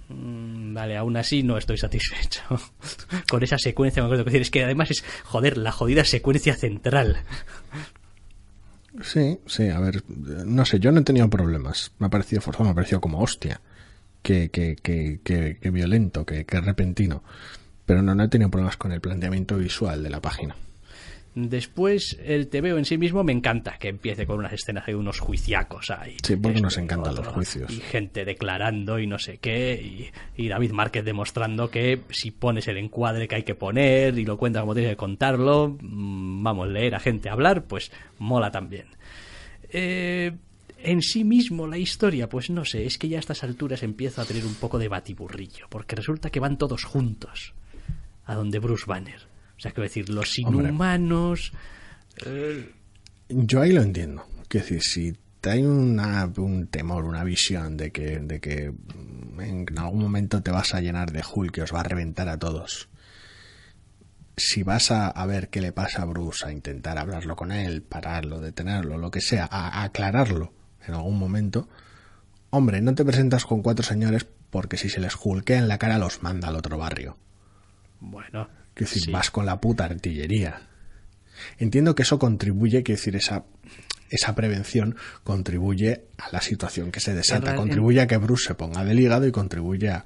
[0.09, 2.41] mm, Vale, aún así no estoy satisfecho
[3.29, 4.01] con esa secuencia.
[4.03, 7.23] Me acuerdo que decir, es que además es, joder, la jodida secuencia central.
[9.01, 11.91] Sí, sí, a ver, no sé, yo no he tenido problemas.
[11.99, 13.61] Me ha parecido forzado, me ha parecido como hostia.
[14.21, 17.23] Que, que, que, que, que violento, que, que repentino.
[17.85, 20.55] Pero no, no he tenido problemas con el planteamiento visual de la página.
[21.35, 25.19] Después, el TVO en sí mismo me encanta que empiece con unas escenas de unos
[25.19, 26.17] juiciacos ahí.
[26.23, 27.71] Sí, porque nos lo encantan los juicios.
[27.71, 29.73] Y gente declarando y no sé qué.
[29.73, 30.11] Y,
[30.43, 34.37] y David Márquez demostrando que si pones el encuadre que hay que poner y lo
[34.37, 38.85] cuentas como tienes que contarlo, mm, vamos, leer a gente hablar, pues mola también.
[39.69, 40.33] Eh,
[40.83, 44.21] en sí mismo la historia, pues no sé, es que ya a estas alturas empiezo
[44.21, 47.53] a tener un poco de batiburrillo, porque resulta que van todos juntos
[48.25, 49.32] a donde Bruce Banner.
[49.63, 51.53] O sea, quiero decir, los inhumanos...
[52.25, 52.69] eh,
[53.29, 54.27] Yo ahí lo entiendo.
[54.49, 55.17] Quiero decir, si
[55.49, 60.51] hay una, un temor, una visión de que, de que mm, en algún momento te
[60.51, 62.89] vas a llenar de Hulk que os va a reventar a todos,
[64.35, 67.83] si vas a, a, ver qué le pasa a Bruce, a intentar hablarlo con él,
[67.83, 70.51] pararlo, detenerlo, lo que sea, a, a aclararlo
[70.85, 71.69] en algún momento,
[72.49, 75.97] hombre, no te presentas con cuatro señores porque si se les julquea en la cara
[75.99, 77.17] los manda al otro barrio.
[78.01, 78.49] Bueno.
[78.73, 79.11] Que decir, sí.
[79.11, 80.61] vas con la puta artillería.
[81.57, 83.45] Entiendo que eso contribuye, que decir, esa,
[84.09, 88.83] esa prevención contribuye a la situación que se desata, contribuye a que Bruce se ponga
[88.83, 90.05] del hígado y contribuye a...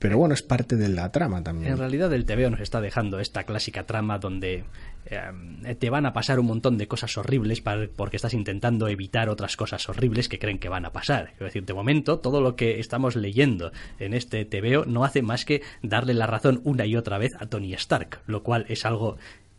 [0.00, 1.72] Pero bueno, es parte de la trama también.
[1.72, 4.64] En realidad el TVO nos está dejando esta clásica trama donde
[5.04, 7.62] eh, te van a pasar un montón de cosas horribles
[7.96, 11.34] porque estás intentando evitar otras cosas horribles que creen que van a pasar.
[11.34, 15.44] Es decir, de momento todo lo que estamos leyendo en este TVO no hace más
[15.44, 19.18] que darle la razón una y otra vez a Tony Stark, lo cual es algo,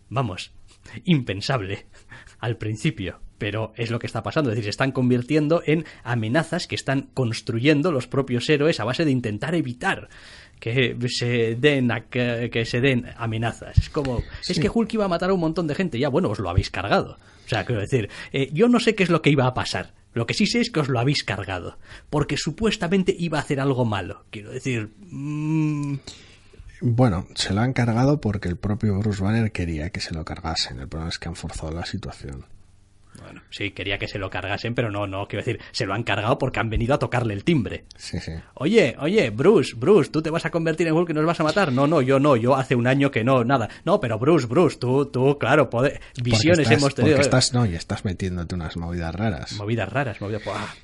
[0.10, 0.54] vamos,
[1.06, 1.86] impensable
[2.40, 6.68] al principio pero es lo que está pasando, es decir, se están convirtiendo en amenazas
[6.68, 10.10] que están construyendo los propios héroes a base de intentar evitar
[10.60, 13.76] que se den que, que se den amenazas.
[13.80, 14.52] Es como sí.
[14.52, 16.52] es que Hulk iba a matar a un montón de gente, ya bueno, os lo
[16.52, 17.18] habéis cargado.
[17.44, 19.92] O sea, quiero decir, eh, yo no sé qué es lo que iba a pasar.
[20.14, 21.80] Lo que sí sé es que os lo habéis cargado,
[22.12, 24.24] porque supuestamente iba a hacer algo malo.
[24.30, 25.96] Quiero decir, mmm...
[26.82, 30.80] Bueno, se lo han cargado porque el propio Bruce Banner quería que se lo cargasen.
[30.80, 32.46] El problema es que han forzado la situación.
[33.32, 36.04] Bueno, sí, quería que se lo cargasen, pero no, no, quiero decir, se lo han
[36.04, 37.86] cargado porque han venido a tocarle el timbre.
[37.96, 38.34] Sí, sí.
[38.56, 41.46] Oye, oye, Bruce, Bruce, ¿tú te vas a convertir en Hulk y nos vas a
[41.46, 41.72] matar?
[41.72, 43.70] No, no, yo no, yo hace un año que no, nada.
[43.86, 47.16] No, pero Bruce, Bruce, tú, tú, claro, poder, visiones estás, hemos tenido.
[47.16, 49.54] Porque estás, no, y estás metiéndote unas movidas raras.
[49.54, 50.42] Movidas raras, movidas...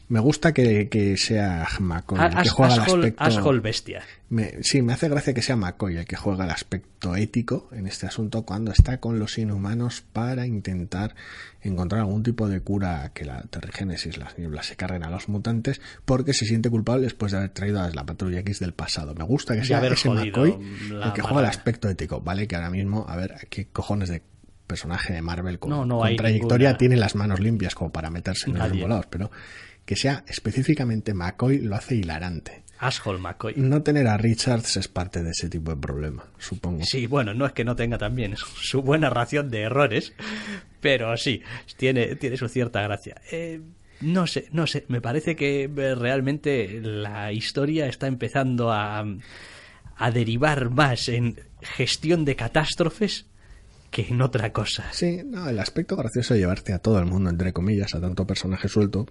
[0.08, 3.24] Me gusta que, que sea McCoy, el que juega Ashol, al aspecto...
[3.26, 4.04] Ashol bestia.
[4.30, 7.88] Me, sí, me hace gracia que sea McCoy el que juega el aspecto ético en
[7.88, 11.16] este asunto cuando está con los inhumanos para intentar
[11.62, 15.80] encontrar algún tipo de cura que la terrigénesis, las nieblas se carguen a los mutantes
[16.04, 19.16] porque se siente culpable después de haber traído a la patrulla X del pasado.
[19.16, 20.58] Me gusta que sea ese McCoy
[20.92, 22.50] el que juega el aspecto ético, ¿vale?
[22.50, 24.22] Que ahora mismo, a ver, ¿qué cojones de
[24.68, 26.78] personaje de Marvel con, no, no con trayectoria ninguna...
[26.78, 29.06] tiene las manos limpias como para meterse en los volados?
[29.10, 29.32] Pero
[29.86, 32.66] que sea específicamente McCoy lo hace hilarante.
[32.80, 33.54] Asshole McCoy.
[33.58, 36.84] No tener a Richards es parte de ese tipo de problema, supongo.
[36.84, 40.14] Sí, bueno, no es que no tenga también su buena ración de errores,
[40.82, 41.42] pero sí,
[41.78, 43.22] tiene, tiene su cierta gracia.
[43.32, 43.62] Eh,
[44.02, 49.04] no sé, no sé, me parece que realmente la historia está empezando a,
[49.96, 53.26] a derivar más en gestión de catástrofes
[53.90, 54.86] que en otra cosa.
[54.92, 58.28] Sí, no, el aspecto gracioso de llevarte a todo el mundo, entre comillas, a tanto
[58.28, 59.08] personaje suelto,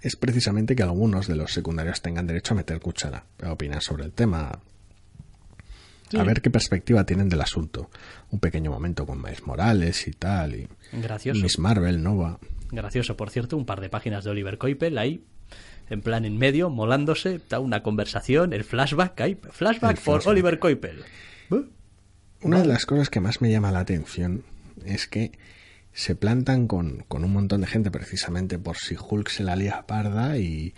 [0.00, 4.04] es precisamente que algunos de los secundarios tengan derecho a meter cuchara, a opinar sobre
[4.04, 4.60] el tema,
[6.08, 6.18] sí.
[6.18, 7.90] a ver qué perspectiva tienen del asunto.
[8.30, 11.40] Un pequeño momento con Miles Morales y tal, y Gracioso.
[11.40, 12.38] Miss Marvel, Nova.
[12.70, 15.24] Gracioso, por cierto, un par de páginas de Oliver Coipel ahí,
[15.90, 20.26] en plan en medio, molándose, está una conversación, el flashback, hay flashback por.
[20.26, 21.04] Oliver Coipel.
[21.50, 21.64] ¿Eh?
[22.42, 24.44] Una de las cosas que más me llama la atención
[24.84, 25.32] es que
[25.92, 29.86] se plantan con, con, un montón de gente precisamente por si Hulk se la lía
[29.86, 30.74] parda y...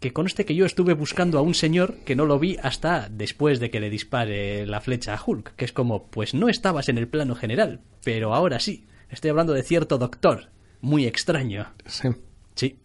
[0.00, 3.58] Que conste que yo estuve buscando a un señor que no lo vi hasta después
[3.58, 6.98] de que le dispare la flecha a Hulk, que es como, pues no estabas en
[6.98, 8.86] el plano general, pero ahora sí.
[9.08, 11.72] Estoy hablando de cierto doctor, muy extraño.
[11.86, 12.08] Sí.
[12.54, 12.78] Sí.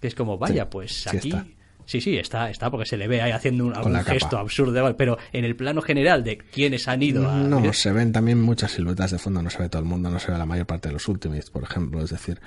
[0.00, 1.32] Que es como, vaya, Sí, pues aquí...
[1.90, 5.18] Sí, sí, está, está, porque se le ve ahí haciendo un, algún gesto absurdo, pero
[5.32, 7.34] en el plano general de quiénes han ido a...
[7.38, 10.20] No, se ven también muchas siluetas de fondo, no se ve todo el mundo, no
[10.20, 12.40] se ve la mayor parte de los Ultimates, por ejemplo, es decir,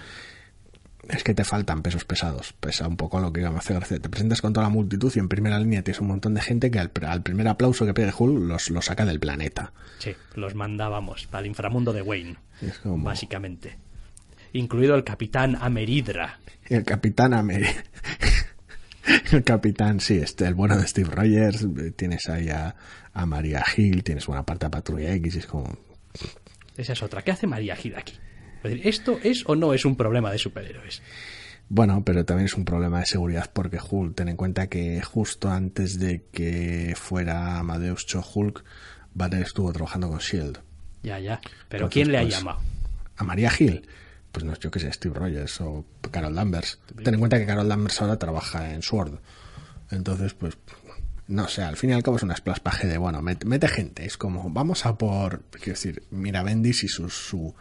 [1.10, 4.00] es que te faltan pesos pesados, pesa un poco lo que íbamos a hacer, Gracia.
[4.00, 6.72] te presentas con toda la multitud y en primera línea tienes un montón de gente
[6.72, 9.74] que al, al primer aplauso que pegue Hulk los, los saca del planeta.
[10.00, 13.78] Sí, los mandábamos para el inframundo de Wayne, Es como- básicamente.
[14.54, 16.40] Incluido el capitán Ameridra.
[16.70, 17.66] El capitán Amer...
[19.32, 22.76] El capitán, sí, este, el bueno de Steve Rogers, eh, tienes ahí a,
[23.14, 25.78] a María Hill, tienes buena parte de Patrulla X, es como,
[26.78, 27.22] Esa es otra.
[27.22, 28.14] ¿Qué hace María Gil aquí?
[28.64, 31.02] Es decir, ¿esto es o no es un problema de superhéroes?
[31.70, 35.50] Bueno, pero también es un problema de seguridad porque Hulk, ten en cuenta que justo
[35.50, 38.64] antes de que fuera Amadeus Cho Hulk,
[39.14, 40.60] Banner estuvo trabajando con Shield.
[41.04, 41.42] Ya, ya.
[41.70, 42.60] Pero Entonces, ¿quién le ha pues, llamado?
[43.18, 43.88] A María Hill,
[44.34, 46.80] pues no, yo que sé, Steve Rogers o Carol Danvers.
[47.04, 49.20] Ten en cuenta que Carol Danvers ahora trabaja en Sword.
[49.92, 50.58] Entonces, pues,
[51.28, 54.06] no sé, al fin y al cabo es una splash de, bueno, mete, mete gente.
[54.06, 57.54] Es como, vamos a por, quiero decir, mira Bendis y su, su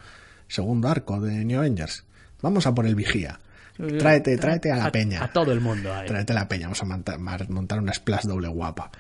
[0.49, 2.05] segundo arco de New Avengers.
[2.41, 3.39] Vamos a por el vigía.
[3.77, 5.25] Tráete, tráete a la peña.
[5.25, 5.93] A todo el mundo.
[5.93, 6.07] ahí.
[6.07, 8.91] Tráete a la peña, vamos a montar, montar una splash doble guapa.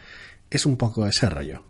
[0.50, 1.62] Es un poco ese rollo.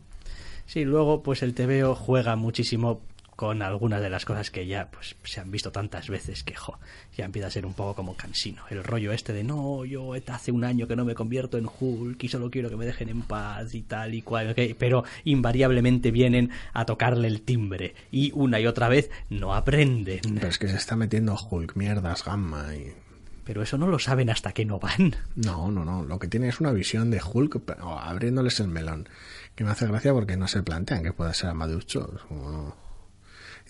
[0.66, 3.02] Sí, luego pues el TVO juega muchísimo
[3.42, 6.78] con algunas de las cosas que ya pues se han visto tantas veces que jo,
[7.16, 8.62] ya empieza a ser un poco como cansino.
[8.70, 12.22] El rollo este de no, yo hace un año que no me convierto en Hulk
[12.22, 16.50] y solo quiero que me dejen en paz y tal y cual, pero invariablemente vienen
[16.72, 20.20] a tocarle el timbre y una y otra vez no aprenden.
[20.36, 22.94] Pero es que se está metiendo Hulk, mierdas, gamma y
[23.42, 25.16] pero eso no lo saben hasta que no van.
[25.34, 26.04] No, no, no.
[26.04, 29.08] Lo que tiene es una visión de Hulk abriéndoles el melón.
[29.56, 31.86] Que me hace gracia porque no se plantean que pueda ser Amadeus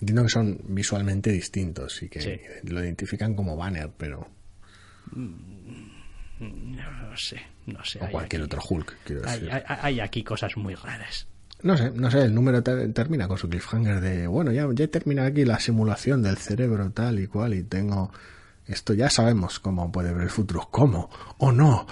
[0.03, 4.27] Entiendo que son visualmente distintos y que lo identifican como Banner, pero...
[5.13, 7.99] Mm, no sé, no sé.
[8.03, 9.49] O cualquier otro Hulk, quiero decir.
[9.49, 11.25] Hay, aquí cosas muy raras.
[11.61, 14.89] No sé, no sé, el número termina con su cliffhanger de, bueno, ya, ya he
[14.89, 18.11] terminado aquí la simulación del cerebro tal y cual y tengo
[18.67, 20.67] esto ya sabemos cómo puede ver el futuro.
[20.69, 21.09] ¿Cómo?
[21.37, 21.87] ¿O no?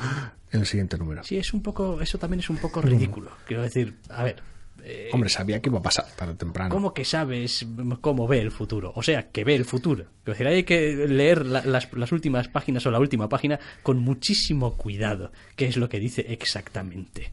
[0.52, 1.24] En el siguiente número.
[1.24, 3.32] Sí, es un poco, eso también es un poco ridículo.
[3.48, 4.44] Quiero decir, a ver.
[4.84, 6.74] Eh, Hombre, sabía que iba a pasar tarde o temprano.
[6.74, 7.66] ¿Cómo que sabes
[8.02, 8.92] cómo ve el futuro?
[8.96, 10.06] O sea, que ve el futuro.
[10.24, 14.76] Quiero decir, hay que leer las, las últimas páginas o la última página con muchísimo
[14.76, 15.32] cuidado.
[15.56, 17.32] ¿Qué es lo que dice exactamente?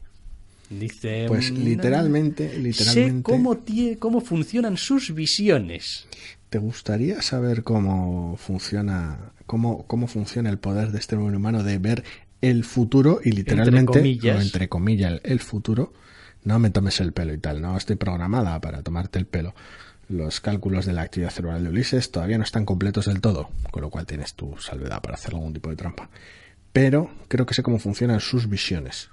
[0.69, 1.25] Dice.
[1.27, 3.17] Pues literalmente, literalmente.
[3.17, 3.57] Sé cómo,
[3.97, 6.07] cómo funcionan sus visiones.
[6.49, 12.03] ¿Te gustaría saber cómo funciona, cómo, cómo funciona el poder de este humano de ver
[12.41, 15.93] el futuro y literalmente, entre comillas, entre comillas el, futuro?
[16.49, 19.53] No me tomes el pelo y tal, no estoy programada para tomarte el pelo.
[20.07, 23.83] Los cálculos de la actividad cerebral de Ulises todavía no están completos del todo, con
[23.83, 26.09] lo cual tienes tu salvedad para hacer algún tipo de trampa.
[26.73, 29.11] Pero creo que sé cómo funcionan sus visiones.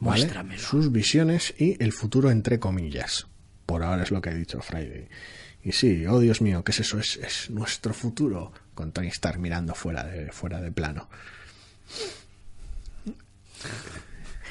[0.00, 0.30] ¿Vale?
[0.56, 3.26] Sus visiones y el futuro entre comillas.
[3.66, 5.06] Por ahora es lo que ha dicho Friday.
[5.62, 6.98] Y sí, oh Dios mío, ¿qué es eso?
[6.98, 8.52] Es, nuestro futuro.
[8.74, 11.10] Con Tony Stark mirando fuera de, fuera de plano.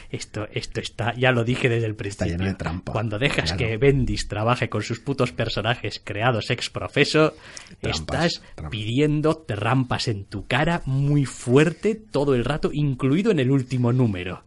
[0.10, 2.28] Esto, esto está, ya lo dije desde el principio.
[2.28, 2.94] Está lleno de trampa.
[2.94, 7.34] Cuando dejas que Bendis trabaje con sus putos personajes creados ex profeso,
[7.82, 13.92] estás pidiendo trampas en tu cara muy fuerte todo el rato, incluido en el último
[13.92, 14.44] número.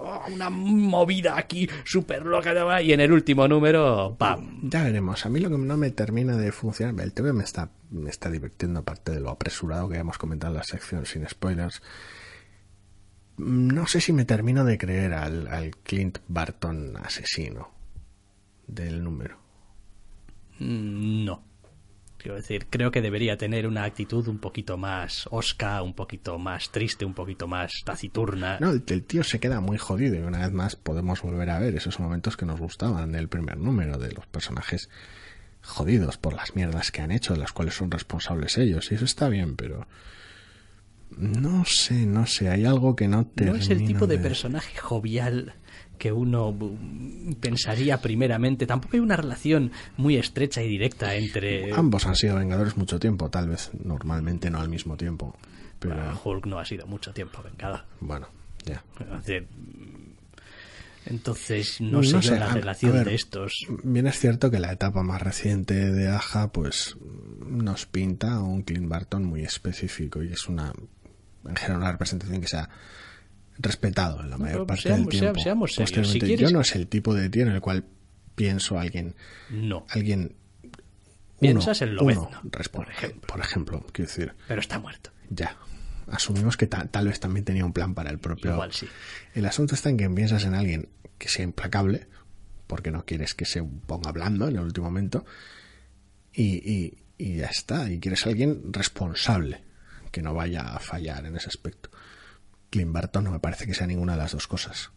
[0.00, 4.60] Oh, una movida aquí súper loca y en el último número ¡pam!
[4.62, 5.26] Ya veremos.
[5.26, 8.30] A mí lo que no me termina de funcionar, el TV me está, me está
[8.30, 11.82] divirtiendo aparte de lo apresurado que hemos comentado en la sección sin spoilers.
[13.38, 17.70] No sé si me termino de creer al, al Clint Barton asesino
[18.66, 19.38] del número.
[20.58, 21.48] Mm, no.
[22.18, 26.70] Quiero decir, creo que debería tener una actitud un poquito más osca, un poquito más
[26.70, 28.58] triste, un poquito más taciturna.
[28.58, 31.76] No, el, tío se queda muy jodido y una vez más podemos volver a ver
[31.76, 34.90] esos momentos que nos gustaban del primer número, de los personajes
[35.62, 38.90] jodidos por las mierdas que han hecho, de las cuales son responsables ellos.
[38.90, 39.86] Y eso está bien, pero...
[41.16, 43.46] No sé, no sé, hay algo que no te...
[43.46, 45.54] No es el tipo de personaje jovial
[45.98, 46.56] que uno
[47.40, 48.66] pensaría primeramente.
[48.66, 51.72] Tampoco hay una relación muy estrecha y directa entre.
[51.74, 55.36] Ambos han sido Vengadores mucho tiempo, tal vez normalmente no al mismo tiempo.
[55.78, 56.18] Pero...
[56.24, 57.82] Hulk no ha sido mucho tiempo Vengador.
[58.00, 58.28] Bueno,
[58.64, 58.82] ya.
[61.06, 63.66] Entonces, no, sé, la relación de estos.
[63.82, 66.96] Bien es cierto que la etapa más reciente de Aja, pues
[67.46, 70.72] nos pinta un Clint Barton muy específico y es una,
[71.46, 72.68] en general, una representación que sea
[73.58, 75.40] respetado en la mayor parte del tiempo.
[75.40, 76.12] Seamos serios.
[76.38, 77.84] Yo no es el tipo de tío en el cual
[78.34, 79.14] pienso alguien.
[79.50, 79.86] No.
[79.90, 80.36] Alguien.
[81.40, 82.30] Piensas en lo uno,
[82.72, 83.20] por ejemplo.
[83.26, 84.34] Por ejemplo, quiero decir.
[84.46, 85.10] Pero está muerto.
[85.30, 85.56] Ya.
[86.10, 88.52] Asumimos que tal vez también tenía un plan para el propio.
[88.52, 88.88] Igual sí.
[89.34, 92.08] El asunto está en que piensas en alguien que sea implacable,
[92.66, 95.26] porque no quieres que se ponga hablando en el último momento,
[96.32, 97.90] y, y, y ya está.
[97.90, 99.62] Y quieres alguien responsable,
[100.10, 101.90] que no vaya a fallar en ese aspecto.
[102.70, 104.90] Clint Barton no me parece que sea ninguna de las dos cosas.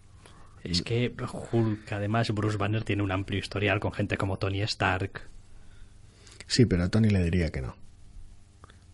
[0.64, 1.14] Es que
[1.52, 5.22] Hulk, además, Bruce Banner tiene un amplio historial con gente como Tony Stark.
[6.46, 7.76] Sí, pero a Tony le diría que no.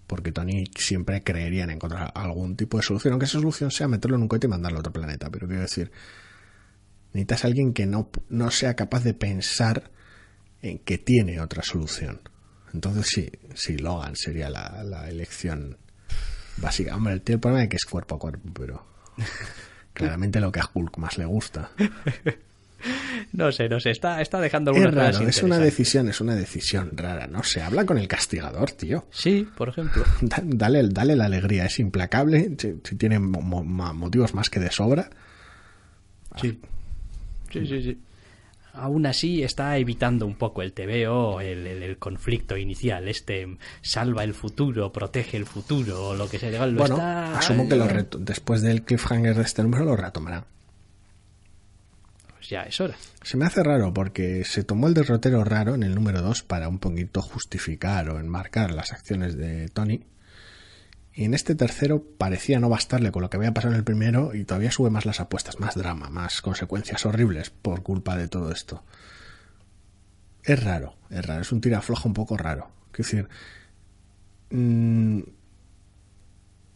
[0.05, 4.15] Porque Tony siempre creería en encontrar algún tipo de solución, aunque esa solución sea meterlo
[4.15, 5.29] en un cohete y mandarlo a otro planeta.
[5.29, 5.91] Pero quiero decir,
[7.11, 9.91] necesitas a alguien que no, no sea capaz de pensar
[10.61, 12.21] en que tiene otra solución.
[12.73, 15.77] Entonces sí, sí, Logan sería la, la elección
[16.57, 16.95] Básica.
[16.95, 18.85] Hombre, el tío el problema es que es cuerpo a cuerpo, pero
[19.93, 21.71] claramente lo que a Hulk más le gusta.
[23.33, 26.35] No sé, no sé, está, está dejando algunas es raro, es una decisión, es una
[26.35, 29.07] decisión rara, no se habla con el castigador, tío.
[29.09, 30.03] Sí, por ejemplo.
[30.21, 35.09] dale, dale la alegría, es implacable, si, tiene motivos más que de sobra.
[36.39, 36.59] Sí.
[37.51, 37.97] Sí, sí, sí
[38.77, 44.33] aún así está evitando un poco el TVO, el, el, conflicto inicial, este salva el
[44.33, 46.65] futuro, protege el futuro, o lo que sea.
[46.65, 47.87] Lo bueno, asumo que lo
[48.19, 50.45] después del cliffhanger de este número lo retomará.
[52.35, 52.95] pues ya es hora.
[53.21, 56.69] Se me hace raro porque se tomó el derrotero raro en el número 2 para
[56.69, 60.03] un poquito justificar o enmarcar las acciones de Tony.
[61.17, 64.35] Y en este tercero parecía no bastarle con lo que había pasado en el primero
[64.35, 68.51] y todavía sube más las apuestas, más drama, más consecuencias horribles por culpa de todo
[68.51, 68.83] esto.
[70.43, 72.69] Es raro, es raro, es un tiraflojo un poco raro.
[72.91, 73.27] Es decir,
[74.51, 75.21] mmm,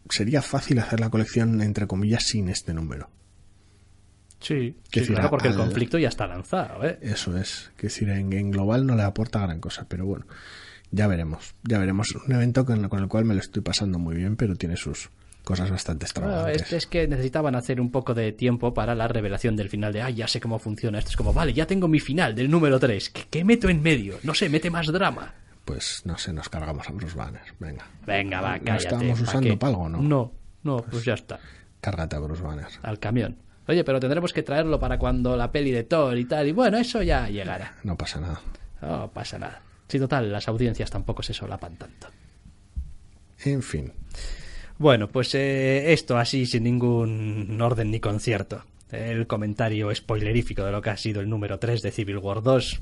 [0.10, 3.12] sería fácil hacer la colección entre comillas sin este número.
[4.40, 5.54] Sí, sí decir, claro, porque al...
[5.54, 6.84] el conflicto ya está lanzado.
[6.84, 6.98] ¿eh?
[7.04, 7.72] Eso es.
[7.78, 10.26] Que decir, en, en, global no le aporta gran cosa, pero bueno,
[10.92, 11.56] ya veremos.
[11.64, 12.16] Ya veremos.
[12.28, 15.10] Un evento con, con, el cual me lo estoy pasando muy bien, pero tiene sus
[15.44, 16.62] cosas bastante extravagantes.
[16.62, 19.94] Bueno, es, es, que necesitaban hacer un poco de tiempo para la revelación del final
[19.94, 21.00] de, ay, ya sé cómo funciona.
[21.00, 23.10] Esto es como, vale, ya tengo mi final del número 3.
[23.10, 24.18] ¿Qué, qué meto en medio?
[24.24, 25.34] No sé, mete más drama.
[25.66, 27.42] Pues no sé, nos cargamos a Bruce Banner.
[27.60, 27.88] Venga.
[28.06, 28.72] Venga, va, cállate.
[28.72, 30.02] ¿Lo estábamos usando para algo, no?
[30.02, 30.32] No,
[30.64, 31.40] no, pues, pues ya está.
[31.80, 32.68] Cárgate a Bruce Banner.
[32.84, 33.38] Al camión.
[33.68, 36.48] Oye, pero tendremos que traerlo para cuando la peli de Thor y tal.
[36.48, 37.76] Y bueno, eso ya llegará.
[37.84, 38.42] No pasa nada.
[38.82, 39.62] No pasa nada.
[39.92, 42.08] Sí, total, las audiencias tampoco se solapan tanto.
[43.44, 43.92] En fin.
[44.78, 48.64] Bueno, pues eh, esto así, sin ningún orden ni concierto.
[48.90, 52.82] El comentario spoilerífico de lo que ha sido el número 3 de Civil War 2.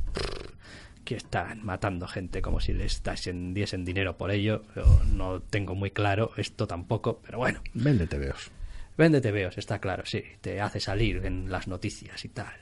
[1.03, 4.61] Que están matando gente como si les diesen, diesen dinero por ello.
[4.75, 7.63] Yo no tengo muy claro esto tampoco, pero bueno.
[7.73, 8.51] Véndete, veos.
[8.99, 10.23] Véndete veos, está claro, sí.
[10.41, 12.53] Te hace salir en las noticias y tal.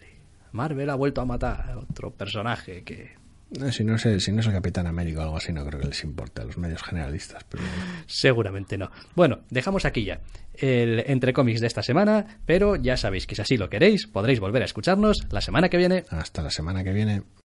[0.53, 3.26] Marvel ha vuelto a matar a otro personaje que...
[3.49, 5.79] No, si, no es, si no es el Capitán América o algo así, no creo
[5.79, 7.45] que les importe a los medios generalistas.
[7.49, 7.63] Pero...
[8.05, 8.91] Seguramente no.
[9.15, 10.19] Bueno, dejamos aquí ya
[10.57, 14.39] el entre cómics de esta semana, pero ya sabéis que si así lo queréis, podréis
[14.39, 16.05] volver a escucharnos la semana que viene.
[16.09, 17.23] Hasta la semana que viene.